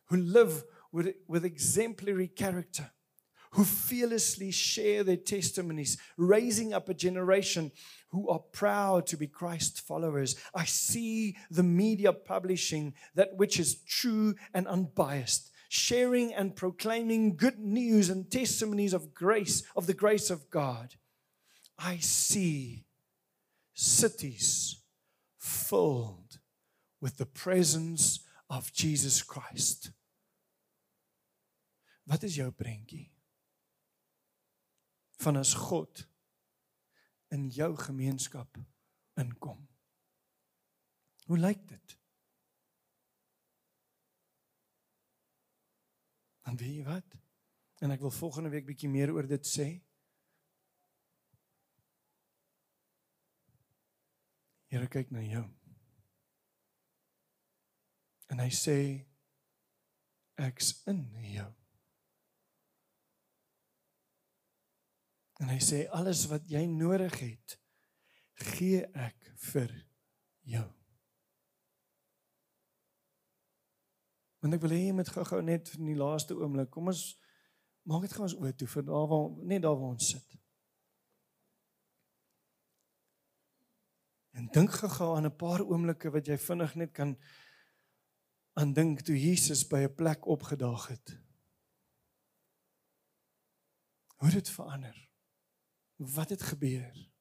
who 0.07 0.17
live 0.17 0.65
with, 0.93 1.15
with 1.27 1.45
exemplary 1.45 2.29
character, 2.29 2.93
who 3.53 3.65
fearlessly 3.65 4.51
share 4.51 5.03
their 5.03 5.17
testimonies, 5.17 5.99
raising 6.17 6.73
up 6.73 6.89
a 6.89 6.95
generation 6.95 7.73
who 8.09 8.29
are 8.29 8.39
proud 8.39 9.07
to 9.09 9.17
be 9.17 9.27
Christ 9.27 9.81
followers. 9.81 10.37
I 10.55 10.65
see 10.65 11.37
the 11.51 11.63
media 11.63 12.13
publishing 12.13 12.95
that 13.15 13.37
which 13.37 13.59
is 13.59 13.75
true 13.75 14.37
and 14.55 14.67
unbiased, 14.69 15.51
sharing 15.73 16.35
and 16.35 16.55
proclaiming 16.55 17.35
good 17.35 17.59
news 17.59 18.11
and 18.11 18.31
testimonies 18.31 18.93
of 18.93 19.15
grace, 19.15 19.63
of 19.75 19.87
the 19.87 19.95
grace 19.95 20.29
of 20.29 20.51
God. 20.51 20.97
I 21.79 21.97
see 21.97 22.85
cities 23.73 24.77
filled 25.39 26.41
with 27.01 27.17
the 27.17 27.25
presence 27.25 28.21
of 28.51 28.71
Jesus 28.75 29.23
Christ. 29.23 29.93
Wat 32.05 32.23
is 32.23 32.37
jou 32.37 32.51
prentjie? 32.53 33.09
Van 35.25 35.41
as 35.41 35.55
God 35.57 36.05
in 37.33 37.49
jou 37.49 37.73
gemeenskap 37.81 38.61
inkom. 39.17 39.65
Hoe 41.31 41.41
lyk 41.41 41.65
dit? 41.65 41.97
En 46.49 46.57
weet 46.57 46.77
jy 46.81 46.85
wat? 46.87 47.17
En 47.83 47.91
ek 47.91 48.03
wil 48.03 48.15
volgende 48.15 48.51
week 48.51 48.67
bietjie 48.67 48.91
meer 48.91 49.13
oor 49.15 49.27
dit 49.27 49.47
sê. 49.47 49.69
Here 54.73 54.89
kyk 54.89 55.11
na 55.13 55.23
jou. 55.27 55.45
En 58.33 58.41
hy 58.41 58.49
sê 58.57 58.77
ek's 60.41 60.73
in 60.89 61.03
jou. 61.35 61.49
En 65.43 65.51
hy 65.51 65.59
sê 65.61 65.83
alles 65.91 66.23
wat 66.31 66.47
jy 66.49 66.63
nodig 66.71 67.19
het, 67.19 67.59
gee 68.55 68.85
ek 68.95 69.33
vir 69.51 69.75
jou. 70.47 70.69
Want 74.43 74.57
ek 74.57 74.63
wil 74.65 74.75
hê 74.75 74.81
jy 74.89 74.95
moet 74.99 75.11
gou-gou 75.15 75.39
net 75.47 75.71
in 75.79 75.87
die 75.87 75.99
laaste 75.99 76.35
oomblik, 76.35 76.71
kom 76.75 76.91
ons 76.91 77.03
maak 77.87 78.03
dit 78.07 78.15
gou 78.15 78.25
ons 78.27 78.35
oë 78.39 78.55
toe 78.59 78.69
vir 78.75 78.87
daar 78.89 79.07
waar 79.11 79.29
net 79.47 79.63
daar 79.63 79.79
waar 79.79 79.95
ons 79.95 80.09
sit. 80.15 80.35
En 84.35 84.49
dink 84.57 84.75
gou-gou 84.81 85.13
aan 85.17 85.29
'n 85.31 85.37
paar 85.37 85.63
oomblikke 85.63 86.11
wat 86.11 86.27
jy 86.27 86.39
vinnig 86.39 86.75
net 86.75 86.93
kan 86.93 87.17
aan 88.59 88.73
dink 88.73 89.01
toe 89.01 89.17
Jesus 89.17 89.63
by 89.69 89.87
'n 89.87 89.95
plek 89.95 90.27
opgedaag 90.27 90.87
het. 90.89 91.19
Hoe 94.17 94.31
het 94.31 94.35
dit 94.35 94.51
verander? 94.51 95.11
Wat 95.97 96.29
het 96.31 96.43
gebeur? 96.43 97.12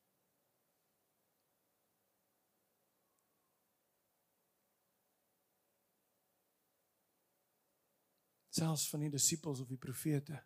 Selfs 8.51 8.89
van 8.91 9.05
die 9.05 9.11
disippels 9.13 9.61
of 9.63 9.69
die 9.71 9.79
profete. 9.79 10.41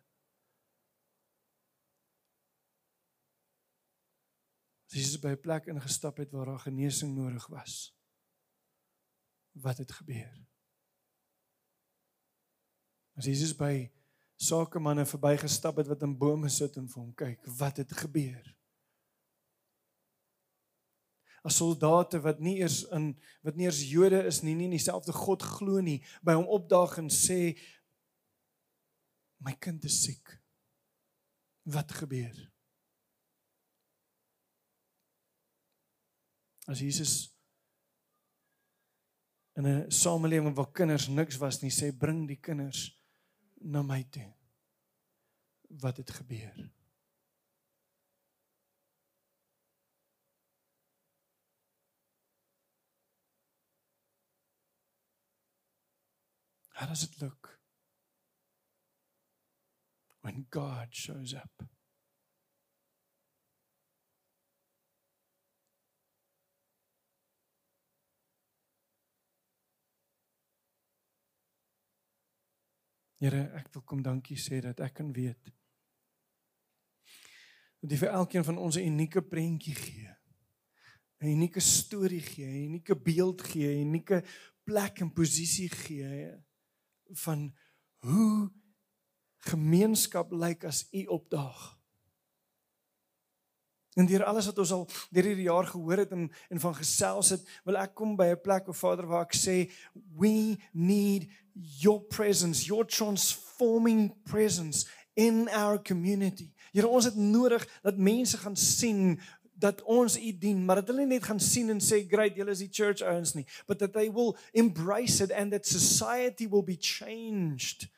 Jesus 4.96 5.20
by 5.20 5.34
'n 5.34 5.40
plek 5.40 5.66
ingestap 5.66 6.16
het 6.16 6.32
waar 6.32 6.46
daar 6.46 6.58
genesing 6.58 7.14
nodig 7.14 7.46
was. 7.46 7.94
Wat 9.52 9.78
het 9.78 9.92
gebeur? 9.92 10.46
As 13.16 13.24
Jesus 13.24 13.56
by 13.56 13.90
sakemanne 14.36 15.06
verbygestap 15.06 15.76
het 15.76 15.88
wat 15.88 16.02
in 16.02 16.18
bome 16.18 16.48
sit 16.48 16.76
en 16.76 16.88
vir 16.88 17.02
hom 17.02 17.14
kyk, 17.14 17.46
wat 17.58 17.76
het 17.76 17.92
gebeur? 17.92 18.56
As 21.46 21.56
soldate 21.56 22.20
wat 22.20 22.40
nie 22.42 22.58
eers 22.58 22.82
in 22.92 23.14
wat 23.46 23.56
nie 23.56 23.68
eers 23.68 23.82
Jode 23.88 24.24
is 24.26 24.42
nie, 24.42 24.54
nie 24.54 24.68
dieselfde 24.68 25.12
God 25.12 25.42
glo 25.42 25.80
nie, 25.80 26.02
by 26.22 26.34
hom 26.34 26.46
opdaag 26.46 26.98
en 26.98 27.08
sê 27.08 27.56
my 29.38 29.54
kind 29.58 29.84
is 29.84 30.02
siek. 30.02 30.36
Wat 31.62 31.92
gebeur? 31.92 32.36
As 36.66 36.80
Jesus 36.80 37.36
in 39.56 39.66
'n 39.66 39.90
samelewing 39.90 40.54
waar 40.54 40.72
kinders 40.72 41.08
niks 41.08 41.36
was 41.36 41.60
nie, 41.62 41.70
sê 41.70 41.92
bring 41.92 42.26
die 42.28 42.40
kinders 42.40 42.92
na 43.60 43.82
my 43.82 44.02
toe. 44.10 44.32
Wat 45.68 45.96
het 45.96 46.10
gebeur? 46.10 46.72
How 56.76 56.86
does 56.86 57.02
it 57.02 57.20
look 57.20 57.55
when 60.26 60.44
God 60.50 60.88
shows 60.90 61.34
up? 61.38 61.62
Here, 73.22 73.46
ek 73.54 73.70
wil 73.72 73.84
kom 73.86 74.02
dankie 74.02 74.34
sê 74.36 74.58
dat 74.64 74.82
ek 74.82 74.98
kan 74.98 75.14
weet 75.14 75.38
dat 77.80 77.92
U 77.94 77.96
vir 78.00 78.10
elkeen 78.18 78.42
van 78.44 78.58
ons 78.58 78.76
'n 78.76 78.88
unieke 78.90 79.22
prentjie 79.22 79.78
gee. 79.78 80.10
'n 81.22 81.38
Unieke 81.38 81.62
storie 81.62 82.20
gee, 82.20 82.50
'n 82.50 82.66
unieke 82.74 82.98
beeld 82.98 83.46
gee, 83.46 83.78
'n 83.78 83.86
unieke 83.86 84.24
plek 84.66 85.00
en 85.00 85.12
posisie 85.12 85.70
gee 85.70 86.34
van 87.22 87.54
hoe 88.02 88.50
gemeenskap 89.48 90.32
lyk 90.32 90.64
as 90.64 90.86
U 90.92 91.06
opdaag. 91.06 91.76
En 93.96 94.06
deur 94.06 94.24
alles 94.24 94.46
wat 94.46 94.58
ons 94.58 94.72
al 94.72 94.82
deur 95.10 95.24
hierdie 95.24 95.48
jaar 95.48 95.66
gehoor 95.66 96.02
het 96.04 96.10
en 96.12 96.26
en 96.52 96.60
van 96.60 96.74
gesels 96.76 97.30
het, 97.32 97.46
wil 97.64 97.78
ek 97.80 97.94
kom 97.96 98.16
by 98.16 98.26
'n 98.34 98.42
plek, 98.44 98.68
o 98.68 98.72
Vader, 98.72 99.06
waar 99.06 99.24
ek 99.24 99.34
sê 99.34 99.70
we 100.18 100.58
need 100.72 101.30
your 101.80 102.00
presence, 102.00 102.66
your 102.66 102.84
transforming 102.84 104.12
presence 104.22 104.86
in 105.14 105.48
our 105.48 105.82
community. 105.82 106.52
Here 106.72 106.88
ons 106.88 107.04
het 107.04 107.16
nodig 107.16 107.64
dat 107.82 107.96
mense 107.96 108.36
gaan 108.36 108.56
sien 108.56 109.20
dat 109.56 109.82
ons 109.82 110.18
u 110.20 110.38
dien, 110.38 110.64
maar 110.64 110.82
dat 110.82 110.88
hulle 110.92 111.06
net 111.06 111.24
gaan 111.24 111.40
sien 111.40 111.70
en 111.70 111.80
sê 111.80 112.02
great, 112.08 112.36
julle 112.36 112.52
is 112.52 112.60
die 112.60 112.72
church 112.72 113.00
ouens 113.00 113.32
nie, 113.34 113.46
but 113.66 113.78
that 113.78 113.92
they 113.92 114.12
will 114.12 114.36
embrace 114.52 115.24
it 115.24 115.32
and 115.32 115.50
that 115.50 115.66
society 115.66 116.48
will 116.48 116.64
be 116.64 116.76
changed. 116.76 117.88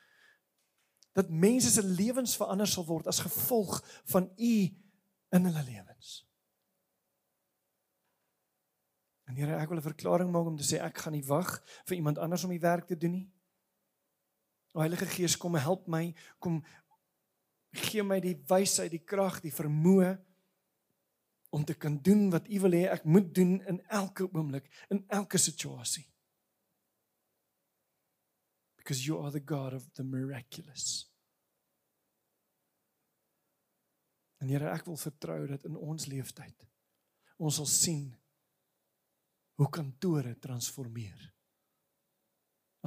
Dat 1.19 1.33
mense 1.35 1.71
se 1.75 1.83
lewens 1.83 2.37
verander 2.39 2.69
sal 2.71 2.87
word 2.87 3.11
as 3.11 3.25
gevolg 3.25 3.81
van 4.13 4.31
u 4.37 4.55
in 5.35 5.49
hulle 5.51 5.65
lewens. 5.67 6.23
En 9.29 9.37
Here, 9.37 9.59
ek 9.61 9.69
wil 9.69 9.79
'n 9.79 9.91
verklaring 9.91 10.31
maak 10.31 10.47
om 10.47 10.57
te 10.57 10.65
sê 10.65 10.81
ek 10.81 10.99
gaan 10.99 11.13
nie 11.13 11.27
wag 11.27 11.59
vir 11.85 11.97
iemand 11.97 12.19
anders 12.19 12.45
om 12.45 12.51
die 12.51 12.63
werk 12.63 12.87
te 12.87 12.97
doen 12.97 13.13
nie. 13.13 13.29
O 14.73 14.81
Heilige 14.81 15.07
Gees, 15.07 15.37
kom 15.37 15.55
help 15.55 15.87
my, 15.87 16.15
kom 16.39 16.65
gee 17.71 18.03
my 18.03 18.21
die 18.21 18.37
wysheid, 18.49 18.91
die 18.91 19.05
krag, 19.05 19.41
die 19.41 19.53
vermoë 19.53 20.17
om 21.51 21.65
te 21.65 21.75
kan 21.75 21.99
doen 22.03 22.31
wat 22.31 22.49
U 22.49 22.61
wil 22.61 22.77
hê 22.77 22.85
ek 22.93 23.05
moet 23.05 23.35
doen 23.35 23.61
in 23.67 23.81
elke 23.89 24.29
oomblik, 24.33 24.69
in 24.89 25.05
elke 25.09 25.39
situasie. 25.39 26.07
Because 28.89 29.07
you 29.07 29.19
are 29.21 29.31
the 29.31 29.41
God 29.41 29.75
of 29.75 29.93
the 29.93 30.03
miraculous. 30.03 31.13
En 34.41 34.49
Here, 34.49 34.71
ek 34.73 34.87
wil 34.89 34.97
vertrou 34.97 35.43
dat 35.51 35.67
in 35.69 35.75
ons 35.77 36.07
lewenstyd 36.09 36.65
ons 37.39 37.59
sal 37.61 37.67
sien 37.69 38.07
hoe 39.61 39.69
kantore 39.71 40.33
transformeer 40.41 41.27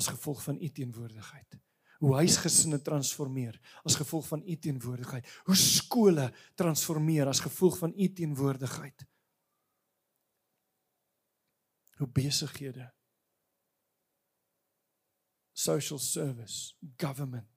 as 0.01 0.09
gevolg 0.09 0.41
van 0.41 0.57
u 0.57 0.69
teenwoordigheid. 0.79 1.59
Hoe 2.01 2.15
huisgesinne 2.17 2.81
transformeer 2.81 3.59
as 3.85 3.99
gevolg 3.99 4.25
van 4.31 4.41
u 4.41 4.55
teenwoordigheid. 4.57 5.29
Hoe 5.51 5.59
skole 5.59 6.31
transformeer 6.57 7.29
as 7.29 7.43
gevolg 7.45 7.77
van 7.77 7.93
u 7.93 8.09
teenwoordigheid. 8.09 9.05
Hoe 12.01 12.09
besighede 12.09 12.89
social 15.61 15.99
service, 16.01 16.75
government 16.97 17.51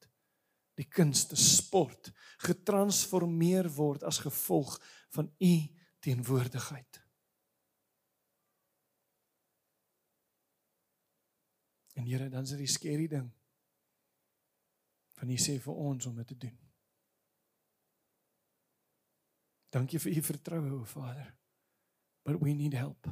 die 0.75 0.89
kunste, 0.91 1.37
sport 1.39 2.11
getransformeer 2.43 3.69
word 3.77 4.03
as 4.07 4.19
gevolg 4.25 4.75
van 5.15 5.31
u 5.39 5.55
teenwoordigheid. 6.03 7.01
En 11.95 12.05
Here, 12.05 12.29
dan 12.29 12.43
is 12.43 12.51
dit 12.57 12.65
die 12.65 12.71
skerry 12.71 13.07
ding 13.09 13.31
van 15.15 15.31
U 15.31 15.37
sê 15.39 15.55
vir 15.63 15.77
ons 15.79 16.07
om 16.11 16.17
dit 16.19 16.27
te 16.27 16.37
doen. 16.37 16.57
Dankie 19.71 20.01
vir 20.03 20.19
u 20.19 20.23
vertroue, 20.27 20.73
o 20.75 20.85
Vader. 20.85 21.31
But 22.27 22.41
we 22.43 22.53
need 22.53 22.75
help. 22.75 23.07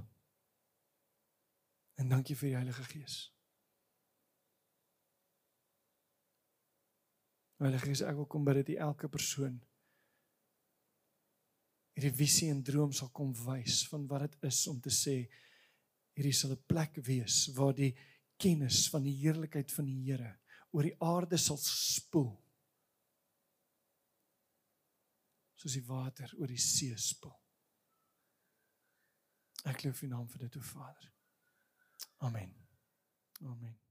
En 1.95 2.11
dankie 2.11 2.36
vir 2.36 2.49
die 2.49 2.57
Heilige 2.57 2.84
Gees. 2.90 3.32
Heilige 7.62 7.86
Gees, 7.86 8.02
ek 8.02 8.16
wil 8.18 8.26
kom 8.26 8.44
bid 8.44 8.58
dat 8.58 8.72
U 8.72 8.78
elke 8.88 9.08
persoon 9.08 9.60
hierdie 11.92 12.14
visie 12.16 12.48
en 12.50 12.62
droom 12.64 12.92
sal 12.96 13.10
kom 13.14 13.32
wys 13.44 13.82
van 13.90 14.06
wat 14.10 14.24
dit 14.24 14.48
is 14.48 14.62
om 14.70 14.78
te 14.82 14.90
sê 14.90 15.16
hierdie 16.16 16.34
sal 16.36 16.54
'n 16.54 16.64
plek 16.66 16.98
wees 17.06 17.48
waar 17.56 17.74
die 17.76 17.92
kennis 18.36 18.88
van 18.92 19.04
die 19.04 19.16
heerlikheid 19.20 19.70
van 19.72 19.86
die 19.86 20.00
Here 20.06 20.38
oor 20.72 20.82
die 20.88 20.96
aarde 21.00 21.38
sal 21.38 21.58
spoel. 21.60 22.32
Soos 25.60 25.76
die 25.76 25.86
water 25.86 26.32
oor 26.38 26.48
die 26.48 26.58
see 26.58 26.96
spoel. 26.96 27.36
Ek 29.64 29.84
loof 29.84 30.02
U 30.02 30.06
naam 30.06 30.28
vir 30.28 30.48
dit, 30.48 30.56
o 30.56 30.60
Vader. 30.60 31.12
Amen. 32.26 32.50
Amen. 33.44 33.82